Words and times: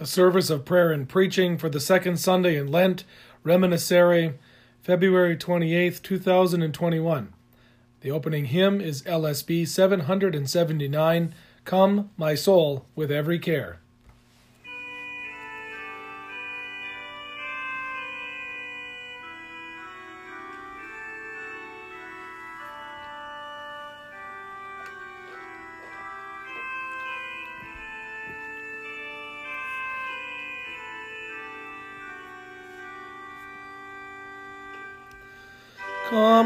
The 0.00 0.06
service 0.06 0.48
of 0.48 0.64
prayer 0.64 0.92
and 0.92 1.06
preaching 1.06 1.58
for 1.58 1.68
the 1.68 1.78
second 1.78 2.16
Sunday 2.16 2.56
in 2.56 2.68
Lent, 2.68 3.04
Reminiscere, 3.44 4.32
February 4.80 5.36
28, 5.36 6.00
2021. 6.02 7.34
The 8.00 8.10
opening 8.10 8.46
hymn 8.46 8.80
is 8.80 9.02
LSB 9.02 9.68
779 9.68 11.34
Come, 11.66 12.10
my 12.16 12.34
soul, 12.34 12.86
with 12.94 13.12
every 13.12 13.38
care. 13.38 13.80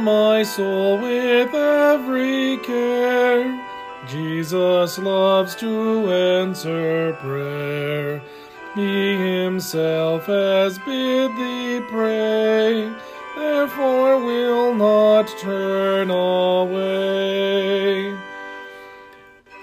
My 0.05 0.43
soul, 0.43 0.99
with 0.99 1.55
every 1.55 2.59
care. 2.59 3.61
Jesus 4.07 4.99
loves 4.99 5.55
to 5.57 6.13
answer 6.13 7.17
prayer. 7.21 8.23
He 8.75 9.17
himself 9.17 10.27
has 10.27 10.79
bid 10.81 11.35
thee 11.37 11.81
pray, 11.89 12.93
therefore 13.35 14.19
will 14.19 14.75
not 14.75 15.27
turn 15.41 16.11
away. 16.11 18.15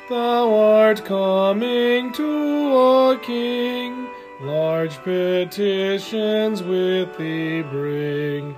Thou 0.09 0.53
art 0.53 1.05
coming 1.05 2.11
to 2.13 2.77
a 2.77 3.19
king, 3.19 4.07
large 4.41 4.97
petitions 5.03 6.63
with 6.63 7.15
thee 7.17 7.61
bring. 7.61 8.55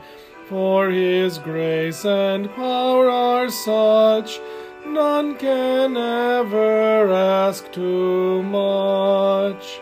For 0.49 0.89
his 0.89 1.37
grace 1.37 2.03
and 2.05 2.53
power 2.53 3.09
are 3.09 3.49
such, 3.49 4.39
none 4.85 5.35
can 5.35 5.95
ever 5.95 7.11
ask 7.11 7.71
too 7.71 8.43
much. 8.43 9.79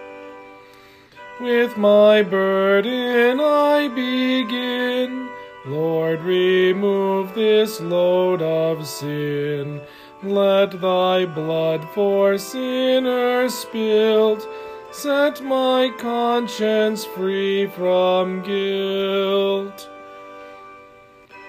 With 1.40 1.76
my 1.78 2.22
burden 2.22 3.40
I 3.40 3.88
begin, 3.88 5.30
Lord, 5.66 6.22
remove 6.22 7.34
this 7.34 7.82
load 7.82 8.44
of 8.44 8.86
sin. 8.86 9.82
Let 10.22 10.80
thy 10.80 11.26
blood 11.26 11.88
for 11.96 12.38
sinners 12.38 13.56
spilt 13.56 14.48
set 14.92 15.42
my 15.42 15.90
conscience 15.98 17.06
free 17.06 17.66
from 17.66 18.44
guilt. 18.44 19.90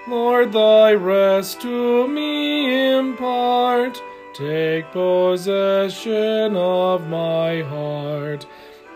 Lord, 0.05 0.51
thy 0.51 0.93
rest 0.93 1.61
to 1.61 2.07
me 2.09 2.91
impart. 2.97 4.01
Take 4.33 4.91
possession 4.91 6.57
of 6.57 7.07
my 7.07 7.61
heart. 7.61 8.45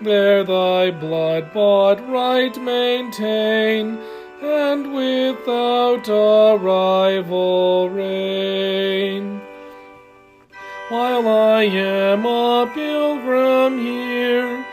There 0.01 0.43
thy 0.43 0.91
blood 0.91 1.53
bought 1.53 2.05
right 2.09 2.55
maintain, 2.61 3.97
and 4.41 4.93
without 4.93 6.09
a 6.09 6.57
rival 6.57 7.89
reign. 7.89 9.41
While 10.89 11.27
I 11.27 11.63
am 11.63 12.25
a 12.25 12.69
pilgrim 12.73 13.79
here, 13.79 14.65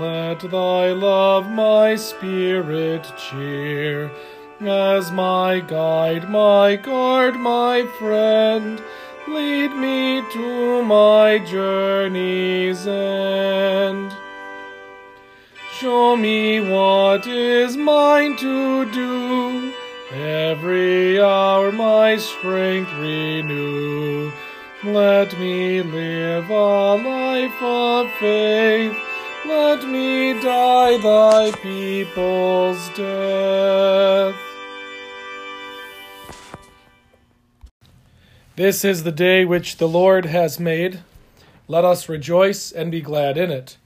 let 0.00 0.40
thy 0.40 0.92
love 0.92 1.50
my 1.50 1.96
spirit 1.96 3.12
cheer 3.18 4.10
as 4.68 5.10
my 5.10 5.60
guide, 5.60 6.28
my 6.30 6.76
guard, 6.76 7.36
my 7.36 7.84
friend, 7.98 8.82
lead 9.28 9.72
me 9.72 10.22
to 10.32 10.82
my 10.82 11.38
journey's 11.38 12.86
end. 12.86 14.12
Show 15.72 16.16
me 16.16 16.60
what 16.60 17.26
is 17.26 17.76
mine 17.76 18.36
to 18.36 18.84
do, 18.92 19.72
every 20.12 21.20
hour 21.20 21.72
my 21.72 22.16
strength 22.16 22.92
renew. 22.94 24.30
Let 24.84 25.36
me 25.38 25.82
live 25.82 26.50
a 26.50 26.94
life 26.94 27.62
of 27.62 28.10
faith, 28.20 28.96
let 29.44 29.84
me 29.88 30.40
die 30.40 30.98
thy 30.98 31.50
people's 31.62 32.88
death. 32.90 34.51
This 38.62 38.84
is 38.84 39.02
the 39.02 39.10
day 39.10 39.44
which 39.44 39.78
the 39.78 39.88
Lord 39.88 40.26
has 40.26 40.60
made. 40.60 41.00
Let 41.66 41.84
us 41.84 42.08
rejoice 42.08 42.70
and 42.70 42.92
be 42.92 43.00
glad 43.00 43.36
in 43.36 43.50
it. 43.50 43.76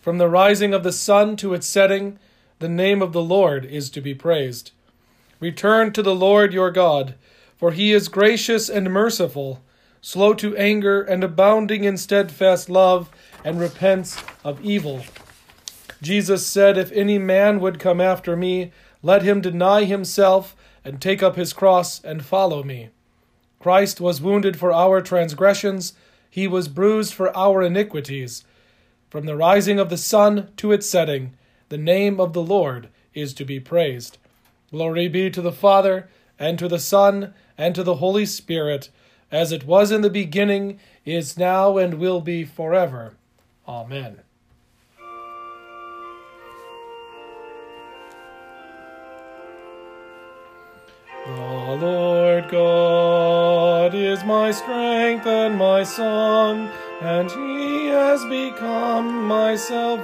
From 0.00 0.16
the 0.16 0.26
rising 0.26 0.72
of 0.72 0.82
the 0.82 0.90
sun 0.90 1.36
to 1.36 1.52
its 1.52 1.66
setting, 1.66 2.18
the 2.58 2.66
name 2.66 3.02
of 3.02 3.12
the 3.12 3.20
Lord 3.20 3.66
is 3.66 3.90
to 3.90 4.00
be 4.00 4.14
praised. 4.14 4.70
Return 5.38 5.92
to 5.92 6.02
the 6.02 6.14
Lord 6.14 6.54
your 6.54 6.70
God, 6.70 7.14
for 7.58 7.72
he 7.72 7.92
is 7.92 8.08
gracious 8.08 8.70
and 8.70 8.90
merciful, 8.90 9.60
slow 10.00 10.32
to 10.32 10.56
anger 10.56 11.02
and 11.02 11.22
abounding 11.22 11.84
in 11.84 11.98
steadfast 11.98 12.70
love, 12.70 13.10
and 13.44 13.60
repents 13.60 14.16
of 14.42 14.64
evil. 14.64 15.02
Jesus 16.00 16.46
said, 16.46 16.78
If 16.78 16.90
any 16.92 17.18
man 17.18 17.60
would 17.60 17.78
come 17.78 18.00
after 18.00 18.34
me, 18.34 18.72
let 19.02 19.20
him 19.20 19.42
deny 19.42 19.84
himself 19.84 20.56
and 20.86 21.02
take 21.02 21.22
up 21.22 21.36
his 21.36 21.52
cross 21.52 22.02
and 22.02 22.24
follow 22.24 22.62
me. 22.62 22.88
Christ 23.62 24.00
was 24.00 24.20
wounded 24.20 24.58
for 24.58 24.72
our 24.72 25.00
transgressions, 25.00 25.92
he 26.28 26.48
was 26.48 26.66
bruised 26.66 27.14
for 27.14 27.34
our 27.36 27.62
iniquities. 27.62 28.44
From 29.08 29.24
the 29.24 29.36
rising 29.36 29.78
of 29.78 29.88
the 29.88 29.96
sun 29.96 30.48
to 30.56 30.72
its 30.72 30.90
setting, 30.90 31.34
the 31.68 31.78
name 31.78 32.18
of 32.18 32.32
the 32.32 32.42
Lord 32.42 32.88
is 33.14 33.32
to 33.34 33.44
be 33.44 33.60
praised. 33.60 34.18
Glory 34.72 35.06
be 35.06 35.30
to 35.30 35.40
the 35.40 35.52
Father, 35.52 36.08
and 36.40 36.58
to 36.58 36.66
the 36.66 36.80
Son, 36.80 37.34
and 37.56 37.72
to 37.76 37.84
the 37.84 37.96
Holy 37.96 38.26
Spirit, 38.26 38.88
as 39.30 39.52
it 39.52 39.64
was 39.64 39.92
in 39.92 40.00
the 40.00 40.10
beginning, 40.10 40.80
is 41.04 41.38
now, 41.38 41.78
and 41.78 41.94
will 41.94 42.20
be 42.20 42.44
forever. 42.44 43.14
Amen. 43.68 44.22
The 51.24 51.30
Lord 51.32 52.48
God 52.48 53.94
is 53.94 54.24
my 54.24 54.50
strength 54.50 55.24
and 55.24 55.56
my 55.56 55.84
song, 55.84 56.68
and 57.00 57.30
he 57.30 57.86
has 57.86 58.24
become 58.24 59.28
my 59.28 59.54
salvation. 59.54 60.02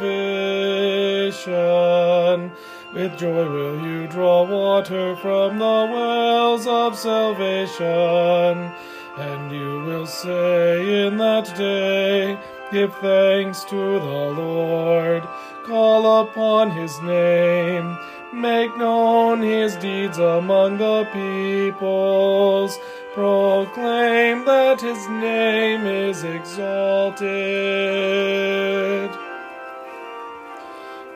With 2.94 3.18
joy 3.18 3.50
will 3.50 3.84
you 3.84 4.06
draw 4.06 4.48
water 4.48 5.16
from 5.16 5.58
the 5.58 5.88
wells 5.92 6.68
of 6.68 6.96
salvation, 6.96 8.70
and 9.18 9.50
you 9.52 9.82
will 9.82 10.06
say 10.06 11.04
in 11.04 11.16
that 11.16 11.52
day, 11.56 12.38
Give 12.70 12.94
thanks 12.98 13.64
to 13.64 13.74
the 13.74 14.30
Lord, 14.38 15.26
call 15.64 16.20
upon 16.20 16.70
his 16.70 17.00
name. 17.00 17.98
Make 18.32 18.76
known 18.76 19.40
his 19.40 19.74
deeds 19.76 20.18
among 20.18 20.76
the 20.76 21.04
peoples. 21.12 22.78
Proclaim 23.14 24.44
that 24.44 24.80
his 24.82 25.08
name 25.08 25.86
is 25.86 26.24
exalted. 26.24 27.28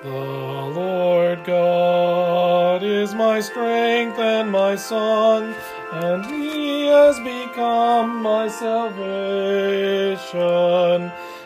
The 0.02 0.08
Lord 0.08 1.44
God 1.44 2.82
is 2.82 3.14
my 3.14 3.40
strength 3.40 4.19
and 4.19 4.50
my 4.50 4.75
song, 4.75 5.54
and 5.92 6.25
he 6.25 6.87
has 6.87 7.20
become 7.20 8.22
my 8.22 8.48
salvation. 8.48 9.12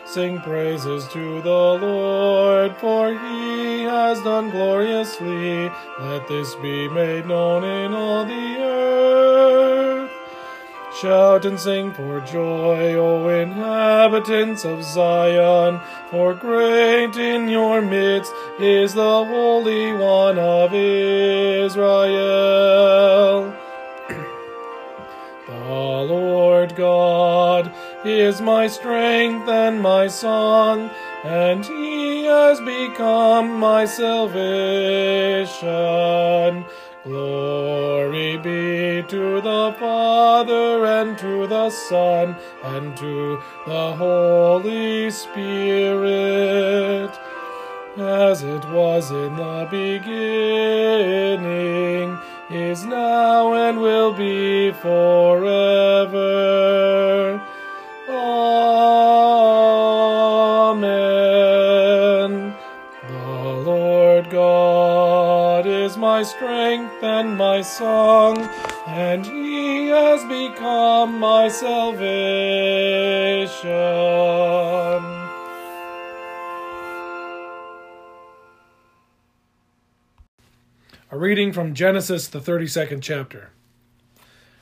Sing 0.07 0.39
praises 0.39 1.05
to 1.09 1.41
the 1.41 1.49
Lord, 1.49 2.77
for 2.77 3.09
he 3.09 3.83
has 3.83 4.21
done 4.21 4.49
gloriously. 4.51 5.69
Let 5.99 6.29
this 6.29 6.55
be 6.55 6.87
made 6.87 7.25
known 7.25 7.65
in 7.65 7.93
all 7.93 8.23
the 8.23 8.57
earth. 8.57 10.09
Shout 11.01 11.43
and 11.45 11.59
sing 11.59 11.91
for 11.91 12.21
joy, 12.21 12.93
O 12.93 13.27
inhabitants 13.27 14.63
of 14.63 14.81
Zion, 14.81 15.81
for 16.09 16.33
great 16.33 17.17
in 17.17 17.49
your 17.49 17.81
midst 17.81 18.31
is 18.61 18.93
the 18.93 19.25
Holy 19.25 19.91
One 19.91 20.39
of 20.39 20.73
Israel. 20.73 21.83
the 25.47 25.53
Lord 25.53 26.77
God 26.77 27.73
is 28.07 28.41
my 28.41 28.67
strength 28.67 29.49
and 29.49 29.81
my 29.81 30.07
song, 30.07 30.89
and 31.23 31.65
he 31.65 32.23
has 32.23 32.59
become 32.61 33.59
my 33.59 33.85
salvation. 33.85 34.45
Glory 37.03 38.37
be 38.37 39.03
to 39.07 39.41
the 39.41 39.75
Father, 39.79 40.85
and 40.85 41.17
to 41.17 41.47
the 41.47 41.69
Son, 41.69 42.35
and 42.63 42.95
to 42.97 43.41
the 43.65 43.95
Holy 43.95 45.09
Spirit, 45.11 47.11
as 47.97 48.43
it 48.43 48.65
was 48.69 49.11
in 49.11 49.35
the 49.35 49.67
beginning, 49.71 51.07
is 52.49 52.85
now, 52.85 53.53
and 53.53 53.79
will 53.79 54.13
be 54.13 54.71
forever. 54.71 55.47
Amen. 60.77 62.53
The 63.07 63.43
Lord 63.65 64.29
God 64.29 65.65
is 65.65 65.97
my 65.97 66.23
strength 66.23 67.03
and 67.03 67.37
my 67.37 67.61
song, 67.61 68.37
and 68.85 69.25
he 69.25 69.87
has 69.87 70.23
become 70.25 71.19
my 71.19 71.47
salvation. 71.47 72.07
A 81.09 81.17
reading 81.17 81.53
from 81.53 81.73
Genesis, 81.73 82.27
the 82.27 82.39
32nd 82.39 83.01
chapter. 83.01 83.51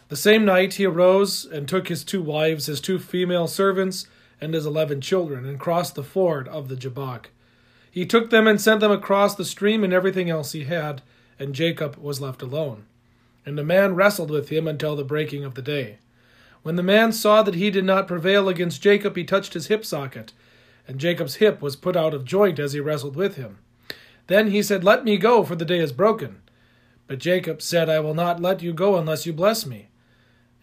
The 0.07 0.15
same 0.15 0.45
night 0.45 0.75
he 0.75 0.85
arose 0.85 1.45
and 1.45 1.67
took 1.67 1.87
his 1.87 2.03
two 2.03 2.21
wives, 2.21 2.67
his 2.67 2.79
two 2.79 2.99
female 2.99 3.47
servants, 3.47 4.07
and 4.39 4.53
his 4.53 4.65
eleven 4.65 5.01
children, 5.01 5.45
and 5.45 5.59
crossed 5.59 5.95
the 5.95 6.03
ford 6.03 6.47
of 6.47 6.67
the 6.67 6.75
Jabbok. 6.75 7.31
He 7.89 8.05
took 8.05 8.29
them 8.29 8.45
and 8.47 8.61
sent 8.61 8.81
them 8.81 8.91
across 8.91 9.33
the 9.33 9.45
stream 9.45 9.83
and 9.83 9.91
everything 9.91 10.29
else 10.29 10.51
he 10.51 10.65
had, 10.65 11.01
and 11.39 11.55
Jacob 11.55 11.95
was 11.95 12.21
left 12.21 12.41
alone. 12.41 12.85
And 13.45 13.57
the 13.57 13.63
man 13.63 13.95
wrestled 13.95 14.29
with 14.29 14.49
him 14.49 14.67
until 14.67 14.95
the 14.95 15.03
breaking 15.03 15.43
of 15.43 15.55
the 15.55 15.61
day. 15.61 15.97
When 16.61 16.75
the 16.75 16.83
man 16.83 17.11
saw 17.11 17.41
that 17.41 17.55
he 17.55 17.71
did 17.71 17.85
not 17.85 18.07
prevail 18.07 18.47
against 18.47 18.81
Jacob, 18.81 19.15
he 19.15 19.23
touched 19.23 19.53
his 19.53 19.67
hip 19.67 19.85
socket, 19.85 20.33
and 20.87 20.99
Jacob's 20.99 21.35
hip 21.35 21.61
was 21.61 21.75
put 21.75 21.95
out 21.95 22.13
of 22.13 22.25
joint 22.25 22.59
as 22.59 22.73
he 22.73 22.79
wrestled 22.79 23.15
with 23.15 23.37
him. 23.37 23.57
Then 24.27 24.51
he 24.51 24.61
said, 24.61 24.83
Let 24.83 25.03
me 25.03 25.17
go, 25.17 25.43
for 25.43 25.55
the 25.55 25.65
day 25.65 25.79
is 25.79 25.91
broken. 25.91 26.41
But 27.07 27.19
Jacob 27.19 27.61
said, 27.61 27.89
I 27.89 27.99
will 27.99 28.13
not 28.13 28.41
let 28.41 28.61
you 28.61 28.73
go 28.73 28.97
unless 28.97 29.25
you 29.25 29.33
bless 29.33 29.65
me. 29.65 29.87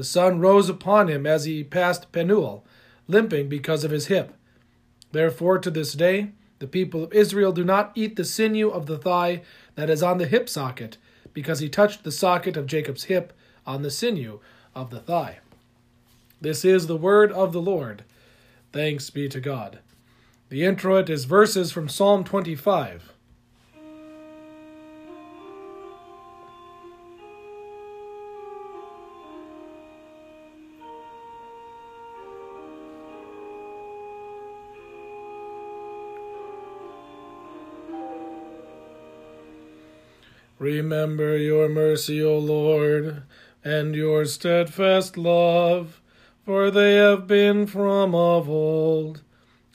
The 0.00 0.04
sun 0.04 0.40
rose 0.40 0.70
upon 0.70 1.08
him 1.08 1.26
as 1.26 1.44
he 1.44 1.62
passed 1.62 2.10
Penuel, 2.10 2.64
limping 3.06 3.50
because 3.50 3.84
of 3.84 3.90
his 3.90 4.06
hip. 4.06 4.32
Therefore, 5.12 5.58
to 5.58 5.70
this 5.70 5.92
day, 5.92 6.32
the 6.58 6.66
people 6.66 7.04
of 7.04 7.12
Israel 7.12 7.52
do 7.52 7.64
not 7.64 7.92
eat 7.94 8.16
the 8.16 8.24
sinew 8.24 8.70
of 8.70 8.86
the 8.86 8.96
thigh 8.96 9.42
that 9.74 9.90
is 9.90 10.02
on 10.02 10.16
the 10.16 10.26
hip 10.26 10.48
socket, 10.48 10.96
because 11.34 11.58
he 11.58 11.68
touched 11.68 12.02
the 12.02 12.10
socket 12.10 12.56
of 12.56 12.64
Jacob's 12.64 13.04
hip 13.12 13.34
on 13.66 13.82
the 13.82 13.90
sinew 13.90 14.40
of 14.74 14.88
the 14.88 15.00
thigh. 15.00 15.40
This 16.40 16.64
is 16.64 16.86
the 16.86 16.96
word 16.96 17.30
of 17.30 17.52
the 17.52 17.60
Lord. 17.60 18.04
Thanks 18.72 19.10
be 19.10 19.28
to 19.28 19.38
God. 19.38 19.80
The 20.48 20.64
introit 20.64 21.10
is 21.10 21.26
verses 21.26 21.72
from 21.72 21.90
Psalm 21.90 22.24
25. 22.24 23.12
Remember 40.60 41.38
your 41.38 41.70
mercy, 41.70 42.22
O 42.22 42.38
Lord, 42.38 43.22
and 43.64 43.94
your 43.94 44.26
steadfast 44.26 45.16
love, 45.16 46.02
for 46.44 46.70
they 46.70 46.96
have 46.96 47.26
been 47.26 47.66
from 47.66 48.14
of 48.14 48.46
old. 48.46 49.22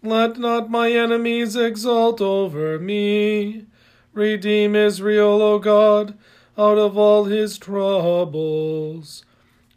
Let 0.04 0.38
not 0.38 0.70
my 0.70 0.92
enemies 0.92 1.56
exult 1.56 2.22
over 2.22 2.78
me. 2.78 3.66
Redeem 4.14 4.76
Israel, 4.76 5.42
O 5.42 5.58
God, 5.58 6.16
out 6.56 6.78
of 6.78 6.96
all 6.96 7.24
his 7.24 7.58
troubles. 7.58 9.26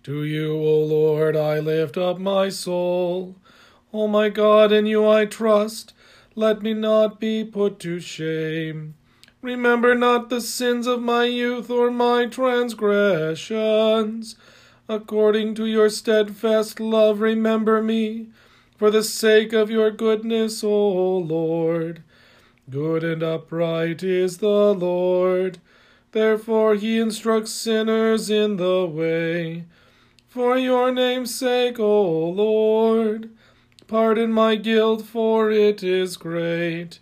To 0.03 0.25
you, 0.25 0.57
O 0.57 0.81
Lord, 0.81 1.39
I 1.39 1.59
lift 1.59 1.97
up 1.97 2.19
my 2.19 2.51
soul. 2.51 3.37
O 3.95 4.09
my 4.09 4.29
God, 4.29 4.73
in 4.73 4.85
you 4.85 5.09
I 5.09 5.25
trust. 5.25 5.95
Let 6.35 6.61
me 6.61 6.75
not 6.75 7.19
be 7.19 7.47
put 7.47 7.79
to 7.79 7.99
shame. 7.99 8.98
Remember 9.41 9.95
not 9.95 10.31
the 10.31 10.41
sins 10.41 10.89
of 10.89 11.01
my 11.01 11.25
youth 11.25 11.71
or 11.71 11.93
my 11.93 12.27
transgressions. 12.27 14.35
According 14.89 15.55
to 15.55 15.67
your 15.67 15.89
steadfast 15.91 16.81
love, 16.81 17.21
remember 17.21 17.81
me, 17.81 18.31
for 18.77 18.91
the 18.91 19.05
sake 19.05 19.53
of 19.53 19.71
your 19.71 19.93
goodness, 19.93 20.65
O 20.65 21.19
Lord. 21.19 22.03
Good 22.69 23.05
and 23.05 23.23
upright 23.23 24.03
is 24.03 24.39
the 24.39 24.75
Lord. 24.75 25.61
Therefore 26.11 26.75
he 26.75 26.99
instructs 26.99 27.53
sinners 27.53 28.31
in 28.31 28.57
the 28.57 28.87
way. 28.87 29.67
For 30.27 30.59
your 30.59 30.91
name's 30.91 31.35
sake, 31.35 31.79
O 31.79 32.29
Lord, 32.29 33.31
pardon 33.87 34.33
my 34.33 34.57
guilt, 34.57 35.03
for 35.03 35.51
it 35.51 35.83
is 35.83 36.17
great. 36.17 36.99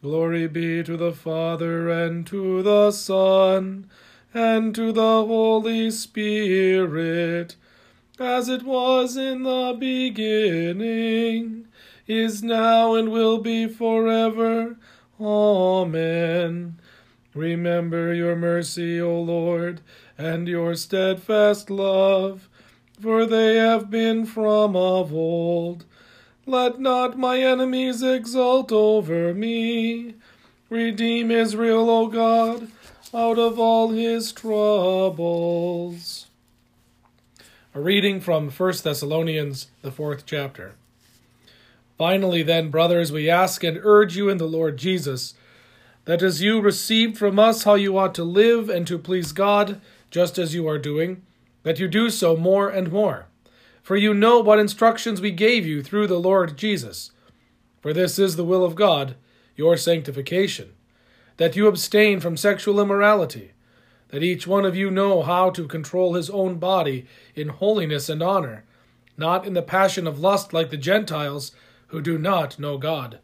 Glory 0.00 0.46
be 0.46 0.84
to 0.84 0.96
the 0.96 1.12
Father, 1.12 1.88
and 1.90 2.24
to 2.28 2.62
the 2.62 2.92
Son, 2.92 3.90
and 4.32 4.72
to 4.72 4.92
the 4.92 5.24
Holy 5.26 5.90
Spirit, 5.90 7.56
as 8.20 8.48
it 8.48 8.62
was 8.62 9.16
in 9.16 9.42
the 9.42 9.76
beginning, 9.76 11.66
is 12.06 12.44
now, 12.44 12.94
and 12.94 13.10
will 13.10 13.38
be 13.38 13.66
forever. 13.66 14.76
Amen. 15.20 16.78
Remember 17.34 18.14
your 18.14 18.36
mercy, 18.36 19.00
O 19.00 19.20
Lord, 19.20 19.80
and 20.16 20.46
your 20.46 20.76
steadfast 20.76 21.70
love, 21.70 22.48
for 23.00 23.26
they 23.26 23.56
have 23.56 23.90
been 23.90 24.26
from 24.26 24.76
of 24.76 25.12
old. 25.12 25.86
Let 26.48 26.80
not 26.80 27.18
my 27.18 27.40
enemies 27.40 28.02
exult 28.02 28.72
over 28.72 29.34
me. 29.34 30.14
Redeem 30.70 31.30
Israel, 31.30 31.90
O 31.90 32.06
God, 32.06 32.68
out 33.12 33.38
of 33.38 33.58
all 33.58 33.90
his 33.90 34.32
troubles. 34.32 36.26
A 37.74 37.80
reading 37.82 38.18
from 38.22 38.50
1 38.50 38.72
Thessalonians, 38.82 39.66
the 39.82 39.92
fourth 39.92 40.24
chapter. 40.24 40.72
Finally, 41.98 42.44
then, 42.44 42.70
brothers, 42.70 43.12
we 43.12 43.28
ask 43.28 43.62
and 43.62 43.78
urge 43.82 44.16
you 44.16 44.30
in 44.30 44.38
the 44.38 44.48
Lord 44.48 44.78
Jesus, 44.78 45.34
that 46.06 46.22
as 46.22 46.40
you 46.40 46.62
received 46.62 47.18
from 47.18 47.38
us 47.38 47.64
how 47.64 47.74
you 47.74 47.98
ought 47.98 48.14
to 48.14 48.24
live 48.24 48.70
and 48.70 48.86
to 48.86 48.96
please 48.96 49.32
God, 49.32 49.82
just 50.10 50.38
as 50.38 50.54
you 50.54 50.66
are 50.66 50.78
doing, 50.78 51.20
that 51.62 51.78
you 51.78 51.88
do 51.88 52.08
so 52.08 52.38
more 52.38 52.70
and 52.70 52.90
more 52.90 53.26
for 53.88 53.96
you 53.96 54.12
know 54.12 54.38
what 54.38 54.58
instructions 54.58 55.18
we 55.18 55.30
gave 55.30 55.64
you 55.64 55.82
through 55.82 56.06
the 56.06 56.20
Lord 56.20 56.58
Jesus. 56.58 57.10
For 57.80 57.94
this 57.94 58.18
is 58.18 58.36
the 58.36 58.44
will 58.44 58.62
of 58.62 58.74
God, 58.74 59.16
your 59.56 59.78
sanctification, 59.78 60.74
that 61.38 61.56
you 61.56 61.66
abstain 61.66 62.20
from 62.20 62.36
sexual 62.36 62.82
immorality, 62.82 63.52
that 64.08 64.22
each 64.22 64.46
one 64.46 64.66
of 64.66 64.76
you 64.76 64.90
know 64.90 65.22
how 65.22 65.48
to 65.48 65.66
control 65.66 66.12
his 66.12 66.28
own 66.28 66.58
body 66.58 67.06
in 67.34 67.48
holiness 67.48 68.10
and 68.10 68.22
honor, 68.22 68.66
not 69.16 69.46
in 69.46 69.54
the 69.54 69.62
passion 69.62 70.06
of 70.06 70.20
lust 70.20 70.52
like 70.52 70.68
the 70.68 70.76
Gentiles 70.76 71.52
who 71.86 72.02
do 72.02 72.18
not 72.18 72.58
know 72.58 72.76
God, 72.76 73.20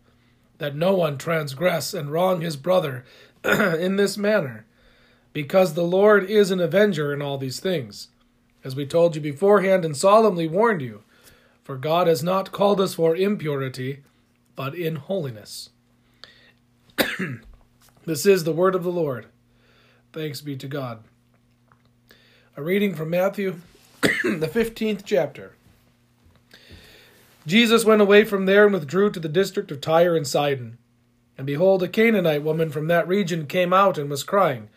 that 0.57 0.75
no 0.75 0.95
one 0.95 1.19
transgress 1.19 1.93
and 1.93 2.11
wrong 2.11 2.41
his 2.41 2.57
brother 2.57 3.05
in 3.45 3.97
this 3.97 4.17
manner, 4.17 4.65
because 5.35 5.75
the 5.75 5.85
Lord 5.85 6.25
is 6.25 6.51
an 6.51 6.61
avenger 6.61 7.13
in 7.13 7.21
all 7.21 7.37
these 7.37 7.61
things 7.61 8.09
as 8.65 8.75
we 8.75 8.87
told 8.87 9.15
you 9.15 9.21
beforehand 9.21 9.85
and 9.85 9.97
solemnly 9.97 10.49
warned 10.49 10.81
you. 10.81 11.03
For 11.63 11.77
God 11.77 12.07
has 12.07 12.23
not 12.23 12.53
called 12.53 12.81
us 12.81 12.95
for 12.95 13.15
impurity, 13.15 14.03
but 14.57 14.75
in 14.75 14.97
holiness. 14.97 15.71
this 18.07 18.27
is 18.27 18.45
the 18.45 18.53
word 18.53 18.75
of 18.75 18.83
the 18.83 18.93
Lord. 18.93 19.27
Thanks 20.13 20.41
be 20.41 20.57
to 20.57 20.69
God. 20.69 21.05
A 22.57 22.63
reading 22.63 22.95
from 22.95 23.11
Matthew, 23.11 23.61
the 24.03 24.51
15th 24.53 25.03
chapter. 25.05 25.57
Jesus 27.47 27.85
went 27.85 28.01
away 28.01 28.25
from 28.25 28.47
there 28.47 28.65
and 28.65 28.73
withdrew 28.73 29.11
to 29.11 29.21
the 29.21 29.29
district 29.29 29.71
of 29.71 29.81
Tyre 29.81 30.17
and 30.17 30.27
Sidon. 30.27 30.79
And 31.37 31.47
behold, 31.47 31.83
a 31.83 31.89
Canaanite 31.89 32.43
woman 32.43 32.71
from 32.71 32.87
that 32.89 33.09
region 33.09 33.47
came 33.47 33.73
out 33.73 33.99
and 33.99 34.09
was 34.09 34.23
crying, 34.23 34.69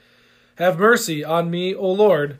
Have 0.56 0.80
mercy 0.80 1.24
on 1.24 1.52
me, 1.52 1.76
O 1.76 1.90
Lord, 1.90 2.40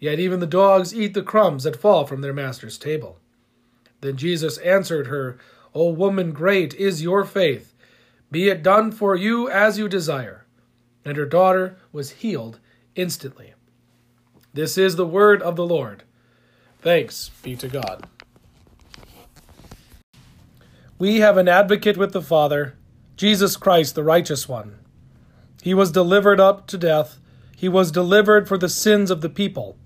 yet 0.00 0.18
even 0.18 0.40
the 0.40 0.46
dogs 0.46 0.92
eat 0.92 1.14
the 1.14 1.22
crumbs 1.22 1.62
that 1.62 1.76
fall 1.76 2.06
from 2.06 2.22
their 2.22 2.32
master's 2.32 2.78
table. 2.78 3.18
Then 4.00 4.16
Jesus 4.16 4.58
answered 4.58 5.06
her, 5.06 5.38
O 5.74 5.90
woman, 5.90 6.32
great 6.32 6.74
is 6.74 7.02
your 7.02 7.24
faith. 7.24 7.74
Be 8.30 8.48
it 8.48 8.62
done 8.62 8.90
for 8.90 9.14
you 9.14 9.48
as 9.48 9.78
you 9.78 9.88
desire. 9.88 10.46
And 11.04 11.16
her 11.16 11.26
daughter 11.26 11.76
was 11.92 12.10
healed 12.10 12.58
instantly. 12.94 13.54
This 14.52 14.76
is 14.76 14.96
the 14.96 15.06
word 15.06 15.42
of 15.42 15.54
the 15.54 15.66
Lord. 15.66 16.02
Thanks 16.80 17.30
be 17.42 17.54
to 17.56 17.68
God. 17.68 18.08
We 20.98 21.20
have 21.20 21.36
an 21.36 21.48
advocate 21.48 21.96
with 21.96 22.12
the 22.12 22.22
Father, 22.22 22.76
Jesus 23.16 23.56
Christ, 23.56 23.94
the 23.94 24.02
righteous 24.02 24.48
one. 24.48 24.78
He 25.62 25.72
was 25.74 25.92
delivered 25.92 26.40
up 26.40 26.66
to 26.68 26.78
death. 26.78 27.18
He 27.56 27.68
was 27.68 27.90
delivered 27.90 28.48
for 28.48 28.58
the 28.58 28.68
sins 28.68 29.10
of 29.10 29.20
the 29.20 29.28
people. 29.28 29.76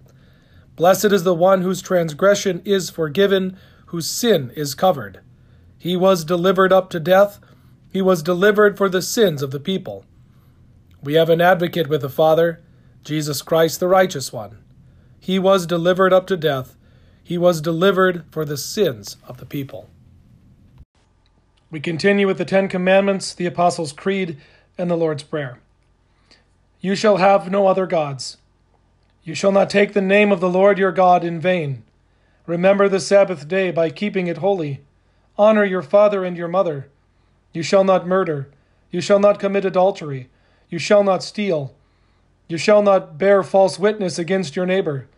Blessed 0.76 1.06
is 1.06 1.22
the 1.22 1.34
one 1.34 1.62
whose 1.62 1.80
transgression 1.80 2.60
is 2.64 2.90
forgiven, 2.90 3.56
whose 3.86 4.08
sin 4.08 4.50
is 4.56 4.74
covered. 4.74 5.20
He 5.78 5.96
was 5.96 6.24
delivered 6.24 6.72
up 6.72 6.90
to 6.90 7.00
death. 7.00 7.38
He 7.90 8.02
was 8.02 8.22
delivered 8.22 8.76
for 8.76 8.88
the 8.88 9.02
sins 9.02 9.42
of 9.42 9.52
the 9.52 9.60
people. 9.60 10.04
We 11.02 11.14
have 11.14 11.30
an 11.30 11.40
advocate 11.40 11.88
with 11.88 12.00
the 12.00 12.08
Father, 12.08 12.60
Jesus 13.04 13.42
Christ, 13.42 13.78
the 13.78 13.86
righteous 13.86 14.32
one. 14.32 14.58
He 15.20 15.38
was 15.38 15.66
delivered 15.66 16.12
up 16.12 16.26
to 16.28 16.36
death. 16.36 16.76
He 17.22 17.38
was 17.38 17.60
delivered 17.60 18.24
for 18.30 18.44
the 18.44 18.56
sins 18.56 19.16
of 19.28 19.36
the 19.36 19.46
people. 19.46 19.88
We 21.70 21.80
continue 21.80 22.26
with 22.26 22.38
the 22.38 22.44
Ten 22.44 22.68
Commandments, 22.68 23.32
the 23.32 23.46
Apostles' 23.46 23.92
Creed, 23.92 24.38
and 24.76 24.90
the 24.90 24.96
Lord's 24.96 25.22
Prayer. 25.22 25.60
You 26.80 26.94
shall 26.94 27.18
have 27.18 27.50
no 27.50 27.66
other 27.66 27.86
gods. 27.86 28.38
You 29.24 29.34
shall 29.34 29.52
not 29.52 29.70
take 29.70 29.94
the 29.94 30.02
name 30.02 30.30
of 30.30 30.40
the 30.40 30.50
Lord 30.50 30.78
your 30.78 30.92
God 30.92 31.24
in 31.24 31.40
vain. 31.40 31.82
Remember 32.46 32.90
the 32.90 33.00
Sabbath 33.00 33.48
day 33.48 33.70
by 33.70 33.88
keeping 33.88 34.26
it 34.26 34.38
holy. 34.38 34.82
Honor 35.38 35.64
your 35.64 35.80
father 35.80 36.24
and 36.24 36.36
your 36.36 36.46
mother. 36.46 36.90
You 37.54 37.62
shall 37.62 37.84
not 37.84 38.06
murder. 38.06 38.50
You 38.90 39.00
shall 39.00 39.18
not 39.18 39.38
commit 39.38 39.64
adultery. 39.64 40.28
You 40.68 40.78
shall 40.78 41.02
not 41.02 41.22
steal. 41.22 41.74
You 42.48 42.58
shall 42.58 42.82
not 42.82 43.16
bear 43.16 43.42
false 43.42 43.78
witness 43.78 44.18
against 44.18 44.56
your 44.56 44.66
neighbor. 44.66 45.08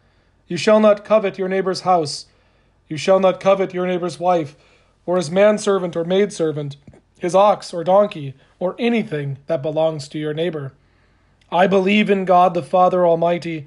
You 0.46 0.56
shall 0.56 0.78
not 0.78 1.04
covet 1.04 1.36
your 1.36 1.48
neighbor's 1.48 1.80
house. 1.80 2.26
You 2.88 2.96
shall 2.96 3.18
not 3.18 3.40
covet 3.40 3.74
your 3.74 3.88
neighbor's 3.88 4.20
wife, 4.20 4.54
or 5.04 5.16
his 5.16 5.32
manservant 5.32 5.96
or 5.96 6.04
maidservant, 6.04 6.76
his 7.18 7.34
ox 7.34 7.74
or 7.74 7.82
donkey, 7.82 8.34
or 8.60 8.76
anything 8.78 9.38
that 9.48 9.62
belongs 9.62 10.06
to 10.08 10.18
your 10.18 10.34
neighbor. 10.34 10.72
I 11.50 11.66
believe 11.66 12.10
in 12.10 12.24
God 12.24 12.54
the 12.54 12.62
Father 12.62 13.06
Almighty, 13.06 13.66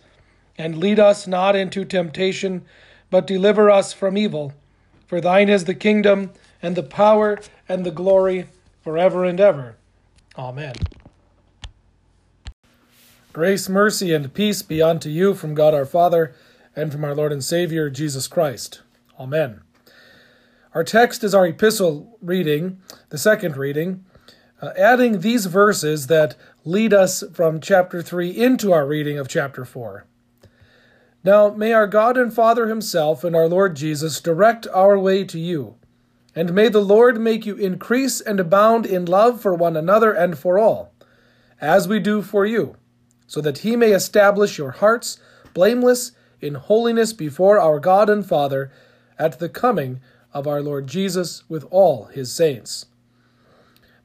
And 0.57 0.77
lead 0.77 0.99
us 0.99 1.27
not 1.27 1.55
into 1.55 1.85
temptation, 1.85 2.63
but 3.09 3.27
deliver 3.27 3.69
us 3.69 3.93
from 3.93 4.17
evil. 4.17 4.53
For 5.07 5.21
thine 5.21 5.49
is 5.49 5.65
the 5.65 5.75
kingdom, 5.75 6.31
and 6.61 6.75
the 6.75 6.83
power, 6.83 7.39
and 7.67 7.85
the 7.85 7.91
glory, 7.91 8.47
forever 8.83 9.25
and 9.25 9.39
ever. 9.39 9.75
Amen. 10.37 10.75
Grace, 13.33 13.69
mercy, 13.69 14.13
and 14.13 14.33
peace 14.33 14.61
be 14.61 14.81
unto 14.81 15.09
you 15.09 15.33
from 15.33 15.55
God 15.55 15.73
our 15.73 15.85
Father, 15.85 16.35
and 16.75 16.91
from 16.91 17.03
our 17.03 17.15
Lord 17.15 17.31
and 17.31 17.43
Savior, 17.43 17.89
Jesus 17.89 18.27
Christ. 18.27 18.81
Amen. 19.19 19.61
Our 20.73 20.83
text 20.83 21.23
is 21.23 21.35
our 21.35 21.45
epistle 21.45 22.17
reading, 22.21 22.81
the 23.09 23.17
second 23.17 23.57
reading, 23.57 24.05
uh, 24.61 24.71
adding 24.77 25.19
these 25.19 25.47
verses 25.47 26.07
that 26.07 26.35
lead 26.63 26.93
us 26.93 27.23
from 27.33 27.59
chapter 27.59 28.01
3 28.01 28.29
into 28.29 28.71
our 28.71 28.85
reading 28.85 29.17
of 29.17 29.27
chapter 29.27 29.65
4. 29.65 30.05
Now 31.23 31.49
may 31.49 31.71
our 31.73 31.87
God 31.87 32.17
and 32.17 32.33
Father 32.33 32.67
Himself 32.67 33.23
and 33.23 33.35
our 33.35 33.47
Lord 33.47 33.75
Jesus 33.75 34.19
direct 34.21 34.67
our 34.73 34.97
way 34.97 35.23
to 35.25 35.39
you. 35.39 35.75
And 36.35 36.53
may 36.53 36.69
the 36.69 36.81
Lord 36.81 37.19
make 37.19 37.45
you 37.45 37.55
increase 37.55 38.21
and 38.21 38.39
abound 38.39 38.85
in 38.85 39.05
love 39.05 39.41
for 39.41 39.53
one 39.53 39.75
another 39.75 40.13
and 40.13 40.37
for 40.37 40.57
all, 40.57 40.93
as 41.59 41.87
we 41.87 41.99
do 41.99 42.21
for 42.21 42.45
you, 42.45 42.77
so 43.27 43.41
that 43.41 43.59
He 43.59 43.75
may 43.75 43.91
establish 43.91 44.57
your 44.57 44.71
hearts 44.71 45.19
blameless 45.53 46.13
in 46.39 46.55
holiness 46.55 47.13
before 47.13 47.59
our 47.59 47.79
God 47.79 48.09
and 48.09 48.25
Father 48.25 48.71
at 49.19 49.39
the 49.39 49.49
coming 49.49 49.99
of 50.33 50.47
our 50.47 50.61
Lord 50.61 50.87
Jesus 50.87 51.43
with 51.49 51.65
all 51.69 52.05
His 52.05 52.31
saints. 52.31 52.85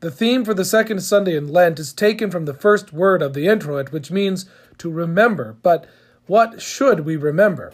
The 0.01 0.11
theme 0.11 0.45
for 0.45 0.53
the 0.53 0.65
second 0.65 1.01
Sunday 1.01 1.37
in 1.37 1.49
Lent 1.49 1.79
is 1.79 1.93
taken 1.93 2.31
from 2.31 2.45
the 2.45 2.53
first 2.53 2.93
word 2.93 3.23
of 3.23 3.33
the 3.33 3.47
introit, 3.47 3.93
which 3.93 4.11
means 4.11 4.45
to 4.79 4.91
remember, 4.91 5.57
but 5.63 5.87
what 6.27 6.61
should 6.61 7.01
we 7.01 7.17
remember? 7.17 7.73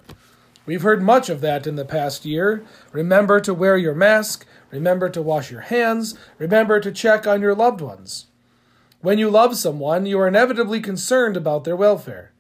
We've 0.65 0.83
heard 0.83 1.03
much 1.03 1.29
of 1.29 1.41
that 1.41 1.67
in 1.67 1.77
the 1.77 1.85
past 1.85 2.25
year. 2.25 2.65
Remember 2.93 3.41
to 3.41 3.55
wear 3.55 3.77
your 3.77 3.95
mask. 3.95 4.47
Remember 4.71 5.09
to 5.09 5.23
wash 5.23 5.51
your 5.51 5.63
hands. 5.63 6.17
Remember 6.39 6.79
to 6.81 6.93
check 6.93 7.27
on 7.27 7.41
your 7.41 7.55
loved 7.55 7.81
ones. 7.81 8.27
When 9.01 9.19
you 9.19 9.29
love 9.29 9.57
someone, 9.57 10.07
you 10.07 10.21
are 10.21 10.29
inevitably 10.29 10.81
concerned 10.81 11.37
about 11.37 11.65
their 11.65 11.75
welfare. 11.75 12.31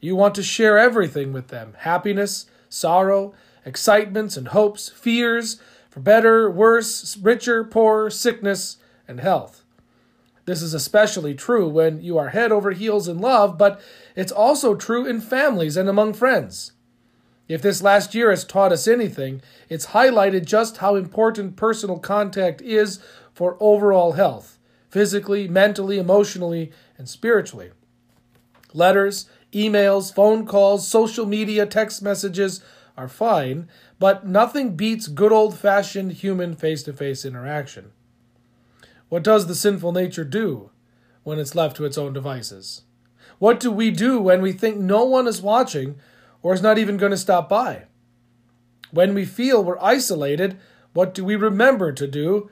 You 0.00 0.16
want 0.16 0.34
to 0.34 0.42
share 0.42 0.78
everything 0.78 1.32
with 1.32 1.48
them 1.48 1.74
happiness, 1.78 2.46
sorrow, 2.68 3.32
excitements 3.64 4.36
and 4.36 4.48
hopes, 4.48 4.88
fears, 4.88 5.60
for 5.88 6.00
better, 6.00 6.50
worse, 6.50 7.16
richer, 7.16 7.64
poorer, 7.64 8.10
sickness, 8.10 8.76
and 9.08 9.20
health. 9.20 9.59
This 10.44 10.62
is 10.62 10.74
especially 10.74 11.34
true 11.34 11.68
when 11.68 12.00
you 12.00 12.18
are 12.18 12.30
head 12.30 12.52
over 12.52 12.72
heels 12.72 13.08
in 13.08 13.18
love, 13.18 13.58
but 13.58 13.80
it's 14.16 14.32
also 14.32 14.74
true 14.74 15.06
in 15.06 15.20
families 15.20 15.76
and 15.76 15.88
among 15.88 16.14
friends. 16.14 16.72
If 17.48 17.62
this 17.62 17.82
last 17.82 18.14
year 18.14 18.30
has 18.30 18.44
taught 18.44 18.72
us 18.72 18.86
anything, 18.86 19.42
it's 19.68 19.86
highlighted 19.86 20.44
just 20.44 20.76
how 20.76 20.94
important 20.94 21.56
personal 21.56 21.98
contact 21.98 22.62
is 22.62 23.00
for 23.34 23.56
overall 23.58 24.12
health, 24.12 24.58
physically, 24.88 25.48
mentally, 25.48 25.98
emotionally, 25.98 26.70
and 26.96 27.08
spiritually. 27.08 27.72
Letters, 28.72 29.28
emails, 29.52 30.14
phone 30.14 30.46
calls, 30.46 30.86
social 30.86 31.26
media, 31.26 31.66
text 31.66 32.02
messages 32.02 32.62
are 32.96 33.08
fine, 33.08 33.68
but 33.98 34.26
nothing 34.26 34.76
beats 34.76 35.08
good 35.08 35.32
old 35.32 35.58
fashioned 35.58 36.12
human 36.12 36.54
face 36.54 36.84
to 36.84 36.92
face 36.92 37.24
interaction. 37.24 37.90
What 39.10 39.24
does 39.24 39.48
the 39.48 39.56
sinful 39.56 39.90
nature 39.90 40.24
do 40.24 40.70
when 41.24 41.40
it's 41.40 41.56
left 41.56 41.76
to 41.76 41.84
its 41.84 41.98
own 41.98 42.12
devices? 42.12 42.82
What 43.40 43.58
do 43.58 43.70
we 43.70 43.90
do 43.90 44.20
when 44.20 44.40
we 44.40 44.52
think 44.52 44.78
no 44.78 45.04
one 45.04 45.26
is 45.26 45.42
watching 45.42 45.96
or 46.42 46.54
is 46.54 46.62
not 46.62 46.78
even 46.78 46.96
going 46.96 47.10
to 47.10 47.18
stop 47.18 47.48
by? 47.48 47.86
When 48.92 49.12
we 49.12 49.24
feel 49.24 49.64
we're 49.64 49.80
isolated, 49.80 50.58
what 50.92 51.12
do 51.12 51.24
we 51.24 51.34
remember 51.34 51.90
to 51.92 52.06
do 52.06 52.50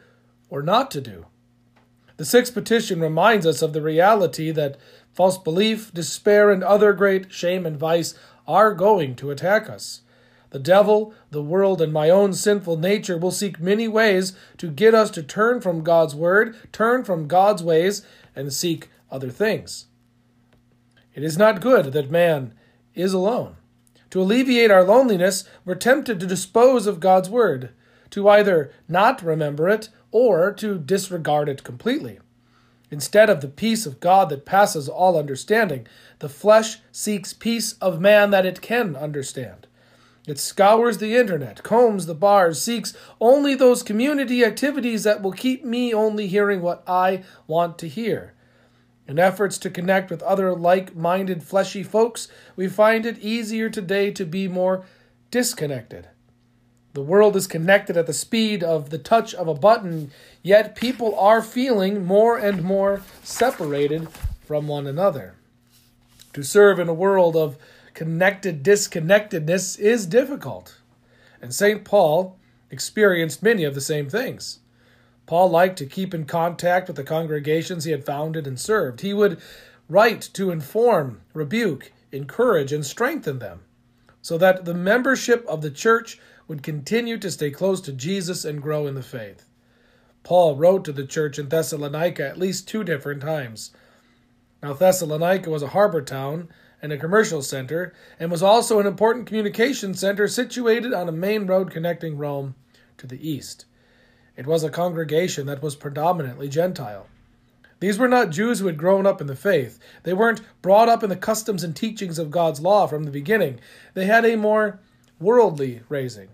or 0.50 0.60
not 0.60 0.90
to 0.90 1.00
do? 1.00 1.26
The 2.16 2.24
sixth 2.24 2.54
petition 2.54 3.00
reminds 3.00 3.46
us 3.46 3.62
of 3.62 3.72
the 3.72 3.80
reality 3.80 4.50
that 4.50 4.78
false 5.12 5.38
belief, 5.38 5.94
despair, 5.94 6.50
and 6.50 6.64
other 6.64 6.92
great 6.92 7.32
shame 7.32 7.66
and 7.66 7.78
vice 7.78 8.14
are 8.48 8.74
going 8.74 9.14
to 9.16 9.30
attack 9.30 9.70
us. 9.70 10.02
The 10.50 10.58
devil, 10.58 11.12
the 11.30 11.42
world, 11.42 11.82
and 11.82 11.92
my 11.92 12.08
own 12.08 12.32
sinful 12.32 12.78
nature 12.78 13.18
will 13.18 13.30
seek 13.30 13.60
many 13.60 13.86
ways 13.86 14.32
to 14.56 14.70
get 14.70 14.94
us 14.94 15.10
to 15.10 15.22
turn 15.22 15.60
from 15.60 15.84
God's 15.84 16.14
word, 16.14 16.56
turn 16.72 17.04
from 17.04 17.28
God's 17.28 17.62
ways, 17.62 18.02
and 18.34 18.52
seek 18.52 18.88
other 19.10 19.30
things. 19.30 19.86
It 21.14 21.22
is 21.22 21.36
not 21.36 21.60
good 21.60 21.92
that 21.92 22.10
man 22.10 22.54
is 22.94 23.12
alone. 23.12 23.56
To 24.10 24.22
alleviate 24.22 24.70
our 24.70 24.84
loneliness, 24.84 25.44
we're 25.64 25.74
tempted 25.74 26.18
to 26.20 26.26
dispose 26.26 26.86
of 26.86 27.00
God's 27.00 27.28
word, 27.28 27.70
to 28.10 28.28
either 28.28 28.72
not 28.88 29.22
remember 29.22 29.68
it 29.68 29.90
or 30.10 30.52
to 30.54 30.78
disregard 30.78 31.48
it 31.48 31.62
completely. 31.62 32.18
Instead 32.90 33.28
of 33.28 33.42
the 33.42 33.48
peace 33.48 33.84
of 33.84 34.00
God 34.00 34.30
that 34.30 34.46
passes 34.46 34.88
all 34.88 35.18
understanding, 35.18 35.86
the 36.20 36.28
flesh 36.28 36.78
seeks 36.90 37.34
peace 37.34 37.74
of 37.74 38.00
man 38.00 38.30
that 38.30 38.46
it 38.46 38.62
can 38.62 38.96
understand. 38.96 39.66
It 40.28 40.38
scours 40.38 40.98
the 40.98 41.16
internet, 41.16 41.62
combs 41.62 42.04
the 42.04 42.14
bars, 42.14 42.60
seeks 42.60 42.92
only 43.18 43.54
those 43.54 43.82
community 43.82 44.44
activities 44.44 45.04
that 45.04 45.22
will 45.22 45.32
keep 45.32 45.64
me 45.64 45.94
only 45.94 46.26
hearing 46.26 46.60
what 46.60 46.82
I 46.86 47.24
want 47.46 47.78
to 47.78 47.88
hear. 47.88 48.34
In 49.06 49.18
efforts 49.18 49.56
to 49.56 49.70
connect 49.70 50.10
with 50.10 50.22
other 50.22 50.54
like 50.54 50.94
minded 50.94 51.42
fleshy 51.42 51.82
folks, 51.82 52.28
we 52.56 52.68
find 52.68 53.06
it 53.06 53.18
easier 53.20 53.70
today 53.70 54.10
to 54.10 54.26
be 54.26 54.48
more 54.48 54.84
disconnected. 55.30 56.08
The 56.92 57.00
world 57.00 57.34
is 57.34 57.46
connected 57.46 57.96
at 57.96 58.06
the 58.06 58.12
speed 58.12 58.62
of 58.62 58.90
the 58.90 58.98
touch 58.98 59.34
of 59.34 59.48
a 59.48 59.54
button, 59.54 60.10
yet 60.42 60.76
people 60.76 61.18
are 61.18 61.40
feeling 61.40 62.04
more 62.04 62.36
and 62.36 62.62
more 62.62 63.00
separated 63.22 64.08
from 64.44 64.68
one 64.68 64.86
another. 64.86 65.36
To 66.34 66.42
serve 66.42 66.78
in 66.78 66.88
a 66.88 66.94
world 66.94 67.34
of 67.34 67.56
connected 67.98 68.62
disconnectedness 68.62 69.76
is 69.76 70.06
difficult. 70.06 70.78
And 71.42 71.52
St. 71.52 71.84
Paul 71.84 72.38
experienced 72.70 73.42
many 73.42 73.64
of 73.64 73.74
the 73.74 73.80
same 73.80 74.08
things. 74.08 74.60
Paul 75.26 75.50
liked 75.50 75.76
to 75.78 75.84
keep 75.84 76.14
in 76.14 76.24
contact 76.24 76.86
with 76.86 76.94
the 76.94 77.02
congregations 77.02 77.82
he 77.82 77.90
had 77.90 78.06
founded 78.06 78.46
and 78.46 78.58
served. 78.60 79.00
He 79.00 79.12
would 79.12 79.40
write 79.88 80.20
to 80.34 80.52
inform, 80.52 81.22
rebuke, 81.34 81.90
encourage, 82.12 82.72
and 82.72 82.86
strengthen 82.86 83.40
them 83.40 83.62
so 84.22 84.38
that 84.38 84.64
the 84.64 84.74
membership 84.74 85.44
of 85.48 85.60
the 85.60 85.70
church 85.70 86.20
would 86.46 86.62
continue 86.62 87.18
to 87.18 87.32
stay 87.32 87.50
close 87.50 87.80
to 87.80 87.92
Jesus 87.92 88.44
and 88.44 88.62
grow 88.62 88.86
in 88.86 88.94
the 88.94 89.02
faith. 89.02 89.48
Paul 90.22 90.54
wrote 90.54 90.84
to 90.84 90.92
the 90.92 91.04
church 91.04 91.36
in 91.36 91.48
Thessalonica 91.48 92.24
at 92.24 92.38
least 92.38 92.68
two 92.68 92.84
different 92.84 93.22
times. 93.22 93.72
Now, 94.62 94.72
Thessalonica 94.72 95.50
was 95.50 95.64
a 95.64 95.68
harbor 95.68 96.00
town 96.00 96.48
and 96.80 96.92
a 96.92 96.98
commercial 96.98 97.42
center, 97.42 97.92
and 98.20 98.30
was 98.30 98.42
also 98.42 98.78
an 98.78 98.86
important 98.86 99.26
communication 99.26 99.94
center 99.94 100.28
situated 100.28 100.92
on 100.92 101.08
a 101.08 101.12
main 101.12 101.46
road 101.46 101.70
connecting 101.70 102.16
Rome 102.16 102.54
to 102.98 103.06
the 103.06 103.28
east. 103.28 103.64
It 104.36 104.46
was 104.46 104.62
a 104.62 104.70
congregation 104.70 105.46
that 105.46 105.62
was 105.62 105.74
predominantly 105.74 106.48
Gentile. 106.48 107.06
These 107.80 107.98
were 107.98 108.08
not 108.08 108.30
Jews 108.30 108.58
who 108.58 108.66
had 108.66 108.76
grown 108.76 109.06
up 109.06 109.20
in 109.20 109.26
the 109.28 109.36
faith. 109.36 109.78
They 110.02 110.12
weren't 110.12 110.40
brought 110.62 110.88
up 110.88 111.02
in 111.02 111.10
the 111.10 111.16
customs 111.16 111.62
and 111.62 111.74
teachings 111.74 112.18
of 112.18 112.30
God's 112.30 112.60
law 112.60 112.86
from 112.86 113.04
the 113.04 113.10
beginning. 113.10 113.60
They 113.94 114.06
had 114.06 114.24
a 114.24 114.36
more 114.36 114.80
worldly 115.20 115.82
raising. 115.88 116.28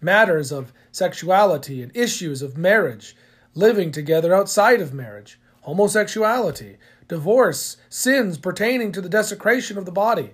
Matters 0.00 0.52
of 0.52 0.72
sexuality 0.92 1.82
and 1.82 1.96
issues 1.96 2.42
of 2.42 2.58
marriage, 2.58 3.16
living 3.54 3.90
together 3.90 4.34
outside 4.34 4.80
of 4.80 4.92
marriage, 4.92 5.40
homosexuality, 5.62 6.76
divorce, 7.08 7.76
sins 7.88 8.38
pertaining 8.38 8.92
to 8.92 9.00
the 9.00 9.08
desecration 9.08 9.78
of 9.78 9.84
the 9.84 9.92
body, 9.92 10.32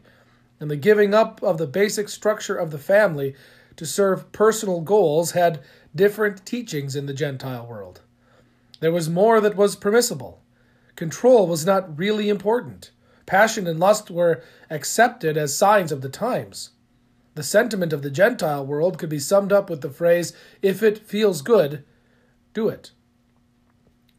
and 0.59 0.71
the 0.71 0.77
giving 0.77 1.15
up 1.15 1.43
of 1.43 1.59
the 1.59 1.67
basic 1.67 2.09
structure 2.09 2.57
of 2.57 2.71
the 2.71 2.79
family 2.79 3.35
to 3.77 3.87
serve 3.87 4.31
personal 4.33 4.81
goals 4.81 5.33
had 5.33 5.63
different 5.95 6.45
teachings 6.45 6.95
in 6.95 7.07
the 7.07 7.15
Gentile 7.15 7.67
world. 7.67 8.03
There 8.81 8.93
was 8.93 9.09
more 9.09 9.41
that 9.41 9.57
was 9.57 9.77
permissible. 9.77 10.43
Control 10.97 11.47
was 11.47 11.65
not 11.65 11.99
really 11.99 12.29
important. 12.29 12.91
Passion 13.27 13.67
and 13.67 13.81
lust 13.81 14.11
were 14.11 14.43
accepted 14.69 15.37
as 15.37 15.57
signs 15.57 15.93
of 15.93 16.03
the 16.03 16.09
times. 16.09 16.71
The 17.35 17.43
sentiment 17.43 17.93
of 17.93 18.03
the 18.03 18.11
Gentile 18.11 18.67
world 18.67 18.99
could 18.99 19.09
be 19.09 19.19
summed 19.19 19.53
up 19.53 19.71
with 19.71 19.83
the 19.83 19.91
phrase, 19.91 20.33
if 20.63 20.83
it 20.83 20.99
feels 20.99 21.43
good, 21.43 21.85
do 22.53 22.69
it. 22.69 22.91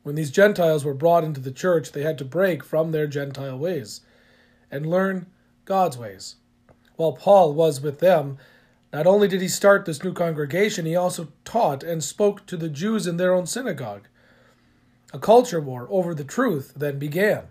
When 0.03 0.15
these 0.15 0.31
Gentiles 0.31 0.83
were 0.83 0.93
brought 0.93 1.23
into 1.23 1.41
the 1.41 1.51
church, 1.51 1.91
they 1.91 2.01
had 2.01 2.17
to 2.17 2.25
break 2.25 2.63
from 2.63 2.91
their 2.91 3.07
Gentile 3.07 3.57
ways 3.57 4.01
and 4.71 4.89
learn 4.89 5.27
God's 5.65 5.97
ways. 5.97 6.35
While 6.95 7.13
Paul 7.13 7.53
was 7.53 7.81
with 7.81 7.99
them, 7.99 8.37
not 8.91 9.07
only 9.07 9.27
did 9.27 9.41
he 9.41 9.47
start 9.47 9.85
this 9.85 10.03
new 10.03 10.13
congregation, 10.13 10.85
he 10.85 10.95
also 10.95 11.29
taught 11.45 11.83
and 11.83 12.03
spoke 12.03 12.45
to 12.47 12.57
the 12.57 12.69
Jews 12.69 13.07
in 13.07 13.17
their 13.17 13.33
own 13.33 13.45
synagogue. 13.45 14.07
A 15.13 15.19
culture 15.19 15.61
war 15.61 15.87
over 15.89 16.13
the 16.13 16.23
truth 16.23 16.73
then 16.75 16.97
began. 16.97 17.43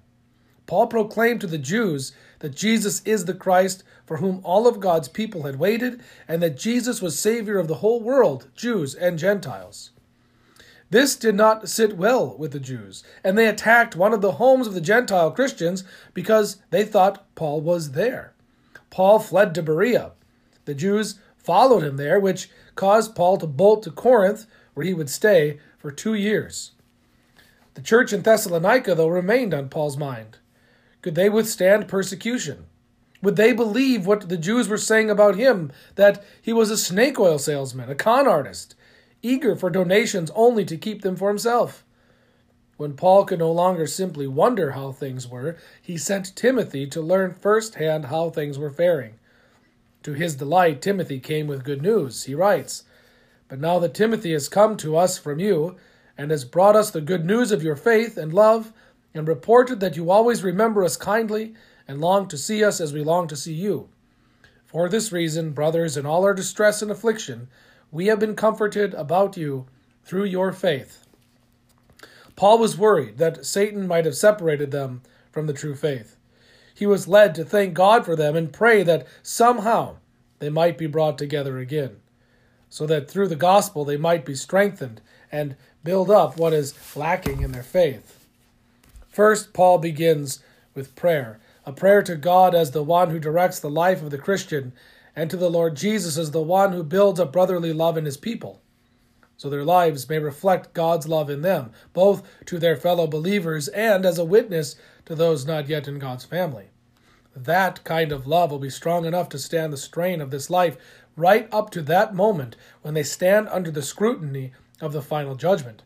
Paul 0.67 0.87
proclaimed 0.87 1.41
to 1.41 1.47
the 1.47 1.59
Jews 1.59 2.13
that 2.41 2.55
Jesus 2.55 3.03
is 3.05 3.25
the 3.25 3.35
Christ 3.35 3.83
for 4.07 4.19
whom 4.19 4.41
all 4.45 4.67
of 4.67 4.81
God's 4.81 5.09
people 5.09 5.43
had 5.43 5.59
waited, 5.59 6.01
and 6.29 6.43
that 6.43 6.57
Jesus 6.57 7.03
was 7.03 7.19
Savior 7.19 7.59
of 7.59 7.69
the 7.69 7.77
whole 7.77 8.01
world, 8.01 8.49
Jews 8.55 8.95
and 8.95 9.19
Gentiles. 9.19 9.91
This 10.91 11.15
did 11.15 11.37
not 11.37 11.69
sit 11.69 11.97
well 11.97 12.37
with 12.37 12.51
the 12.51 12.59
Jews, 12.59 13.05
and 13.23 13.39
they 13.39 13.47
attacked 13.47 13.95
one 13.95 14.13
of 14.13 14.21
the 14.21 14.33
homes 14.33 14.67
of 14.67 14.75
the 14.75 14.81
Gentile 14.81 15.31
Christians 15.31 15.85
because 16.15 16.59
they 16.71 16.85
thought 16.85 17.33
Paul 17.37 17.61
was 17.61 17.93
there. 17.93 18.35
Paul 18.91 19.21
fled 19.21 19.55
to 19.55 19.63
Berea. 19.63 20.13
The 20.65 20.75
Jews 20.75 21.21
followed 21.37 21.85
him 21.85 21.97
there, 21.97 22.19
which 22.19 22.51
caused 22.75 23.15
Paul 23.15 23.39
to 23.39 23.47
bolt 23.47 23.85
to 23.85 23.93
Corinth, 23.93 24.47
where 24.75 24.85
he 24.85 24.93
would 24.95 25.09
stay 25.09 25.61
for 25.79 25.93
two 25.93 26.15
years. 26.15 26.73
The 27.75 27.83
church 27.83 28.13
in 28.13 28.23
Thessalonica, 28.23 28.97
though, 28.97 29.09
remained 29.09 29.55
on 29.55 29.69
Paul's 29.69 29.97
mind. 29.97 30.39
Could 31.03 31.15
they 31.15 31.31
withstand 31.31 31.89
persecution? 31.89 32.67
Would 33.23 33.37
they 33.37 33.53
believe 33.53 34.07
what 34.07 34.29
the 34.29 34.37
Jews 34.37 34.69
were 34.69 34.77
saying 34.77 35.09
about 35.09 35.37
him, 35.37 35.71
that 35.95 36.25
he 36.43 36.53
was 36.53 36.71
a 36.71 36.77
snake 36.77 37.19
oil 37.21 37.39
salesman, 37.39 37.91
a 37.91 37.95
con 37.95 38.27
artist, 38.27 38.75
eager 39.23 39.57
for 39.57 39.71
donations 39.71 40.31
only 40.35 40.65
to 40.65 40.77
keep 40.77 41.03
them 41.03 41.17
for 41.17 41.29
himself. 41.29 41.85
When 42.77 42.95
Paul 42.95 43.25
could 43.27 43.41
no 43.41 43.53
longer 43.53 43.87
simply 43.87 44.27
wonder 44.27 44.71
how 44.71 44.93
things 44.93 45.29
were, 45.29 45.59
he 45.83 45.99
sent 45.99 46.35
Timothy 46.35 46.87
to 46.87 47.03
learn 47.03 47.35
firsthand 47.35 48.07
how 48.07 48.31
things 48.31 48.59
were 48.59 48.71
faring. 48.71 49.15
To 50.05 50.15
his 50.15 50.37
delight, 50.37 50.81
Timothy 50.81 51.21
came 51.21 51.47
with 51.47 51.65
good 51.65 51.83
news. 51.83 52.25
He 52.25 52.35
writes, 52.35 52.85
But 53.49 53.61
now 53.61 53.79
that 53.81 53.93
Timothy 53.93 54.33
has 54.33 54.49
come 54.49 54.79
to 54.79 54.97
us 54.97 55.19
from 55.19 55.39
you, 55.39 55.77
and 56.17 56.31
has 56.31 56.45
brought 56.45 56.77
us 56.77 56.91
the 56.91 57.01
good 57.01 57.25
news 57.27 57.53
of 57.53 57.63
your 57.63 57.77
faith 57.77 58.17
and 58.17 58.33
love, 58.33 58.73
and 59.13 59.29
reported 59.29 59.81
that 59.81 59.97
you 59.97 60.11
always 60.11 60.43
remember 60.43 60.83
us 60.83 60.97
kindly, 60.97 61.55
and 61.87 62.01
long 62.01 62.29
to 62.29 62.39
see 62.39 62.65
us 62.65 62.81
as 62.81 62.93
we 62.93 63.03
long 63.03 63.29
to 63.29 63.37
see 63.37 63.53
you. 63.53 63.89
For 64.65 64.89
this 64.89 65.13
reason, 65.13 65.51
brothers, 65.51 65.97
in 65.97 66.07
all 66.07 66.25
our 66.25 66.33
distress 66.33 66.81
and 66.81 66.91
affliction, 66.91 67.49
we 67.91 68.07
have 68.07 68.19
been 68.19 68.37
comforted 68.37 68.95
about 68.95 69.37
you 69.37 69.67
through 70.05 70.25
your 70.25 70.53
faith. 70.53 71.07
Paul 72.37 72.59
was 72.59 72.79
worried 72.79 73.19
that 73.19 73.45
Satan 73.45 73.87
might 73.87 74.05
have 74.05 74.17
separated 74.17 74.71
them 74.71 75.03
from 75.31 75.47
the 75.47 75.53
true 75.53 75.75
faith. 75.75 76.17
He 76.75 76.87
was 76.87 77.09
led 77.09 77.35
to 77.35 77.45
thank 77.45 77.75
God 77.75 78.05
for 78.05 78.17
them 78.17 78.35
and 78.35 78.53
pray 78.53 78.83
that 78.83 79.07
somehow 79.23 79.97
they 80.39 80.49
might 80.49 80.79
be 80.79 80.87
brought 80.87 81.19
together 81.19 81.59
again, 81.59 81.97
so 82.71 82.87
that 82.87 83.11
through 83.11 83.29
the 83.29 83.37
gospel 83.37 83.85
they 83.85 83.99
might 83.99 84.25
be 84.25 84.35
strengthened 84.35 85.03
and 85.31 85.57
build 85.85 86.11
up 86.11 86.37
what 86.39 86.53
is 86.53 86.97
lacking 86.97 87.43
in 87.43 87.53
their 87.53 87.63
faith. 87.63 88.27
First, 89.09 89.53
Paul 89.53 89.79
begins 89.79 90.43
with 90.75 90.97
prayer, 90.97 91.41
a 91.67 91.73
prayer 91.73 92.03
to 92.03 92.17
God 92.17 92.55
as 92.55 92.71
the 92.71 92.83
one 92.83 93.11
who 93.11 93.19
directs 93.19 93.61
the 93.61 93.69
life 93.69 94.03
of 94.03 94.11
the 94.11 94.19
Christian 94.19 94.73
and 95.21 95.29
to 95.29 95.37
the 95.37 95.51
Lord 95.51 95.77
Jesus 95.77 96.17
as 96.17 96.31
the 96.31 96.41
one 96.41 96.73
who 96.73 96.83
builds 96.83 97.21
up 97.21 97.31
brotherly 97.31 97.75
love 97.75 97.99
in 97.99 98.07
his 98.07 98.17
people. 98.17 98.63
so 99.37 99.51
their 99.51 99.67
lives 99.67 100.09
may 100.09 100.19
reflect 100.19 100.73
God's 100.73 101.07
love 101.09 101.29
in 101.29 101.43
them, 101.43 101.73
both 101.93 102.23
to 102.47 102.59
their 102.59 102.75
fellow 102.75 103.07
believers 103.07 103.69
and 103.69 104.07
as 104.07 104.19
a 104.19 104.25
witness 104.25 104.77
to 105.05 105.15
those 105.15 105.45
not 105.45 105.69
yet 105.69 105.87
in 105.87 105.99
God's 105.99 106.25
family. 106.25 106.71
That 107.37 107.85
kind 107.85 108.13
of 108.13 108.27
love 108.27 108.51
will 108.51 108.59
be 108.59 108.71
strong 108.71 109.05
enough 109.05 109.29
to 109.31 109.39
stand 109.39 109.75
the 109.75 109.77
strain 109.77 110.23
of 110.23 110.31
this 110.31 110.49
life 110.49 110.79
right 111.17 111.51
up 111.53 111.69
to 111.73 111.83
that 111.83 112.15
moment 112.15 112.57
when 112.81 112.95
they 112.95 113.03
stand 113.03 113.47
under 113.51 113.71
the 113.71 113.83
scrutiny 113.83 114.53
of 114.81 114.95
the 114.95 115.03
final 115.03 115.35
judgment. 115.35 115.83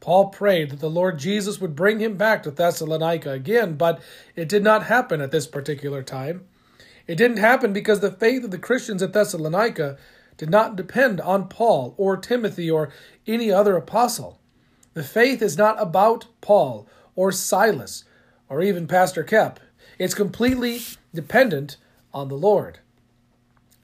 Paul 0.00 0.30
prayed 0.30 0.70
that 0.70 0.80
the 0.80 0.88
Lord 0.88 1.18
Jesus 1.18 1.60
would 1.60 1.76
bring 1.76 1.98
him 1.98 2.16
back 2.16 2.42
to 2.44 2.50
Thessalonica 2.50 3.30
again, 3.30 3.74
but 3.74 4.00
it 4.34 4.48
did 4.48 4.64
not 4.64 4.84
happen 4.84 5.20
at 5.20 5.32
this 5.32 5.46
particular 5.46 6.02
time. 6.02 6.46
It 7.10 7.18
didn't 7.18 7.38
happen 7.38 7.72
because 7.72 7.98
the 7.98 8.12
faith 8.12 8.44
of 8.44 8.52
the 8.52 8.56
Christians 8.56 9.02
at 9.02 9.12
Thessalonica 9.12 9.98
did 10.36 10.48
not 10.48 10.76
depend 10.76 11.20
on 11.20 11.48
Paul 11.48 11.92
or 11.96 12.16
Timothy 12.16 12.70
or 12.70 12.92
any 13.26 13.50
other 13.50 13.76
apostle. 13.76 14.38
The 14.94 15.02
faith 15.02 15.42
is 15.42 15.58
not 15.58 15.82
about 15.82 16.26
Paul 16.40 16.86
or 17.16 17.32
Silas 17.32 18.04
or 18.48 18.62
even 18.62 18.86
Pastor 18.86 19.24
Kep. 19.24 19.58
It's 19.98 20.14
completely 20.14 20.82
dependent 21.12 21.78
on 22.14 22.28
the 22.28 22.36
Lord. 22.36 22.78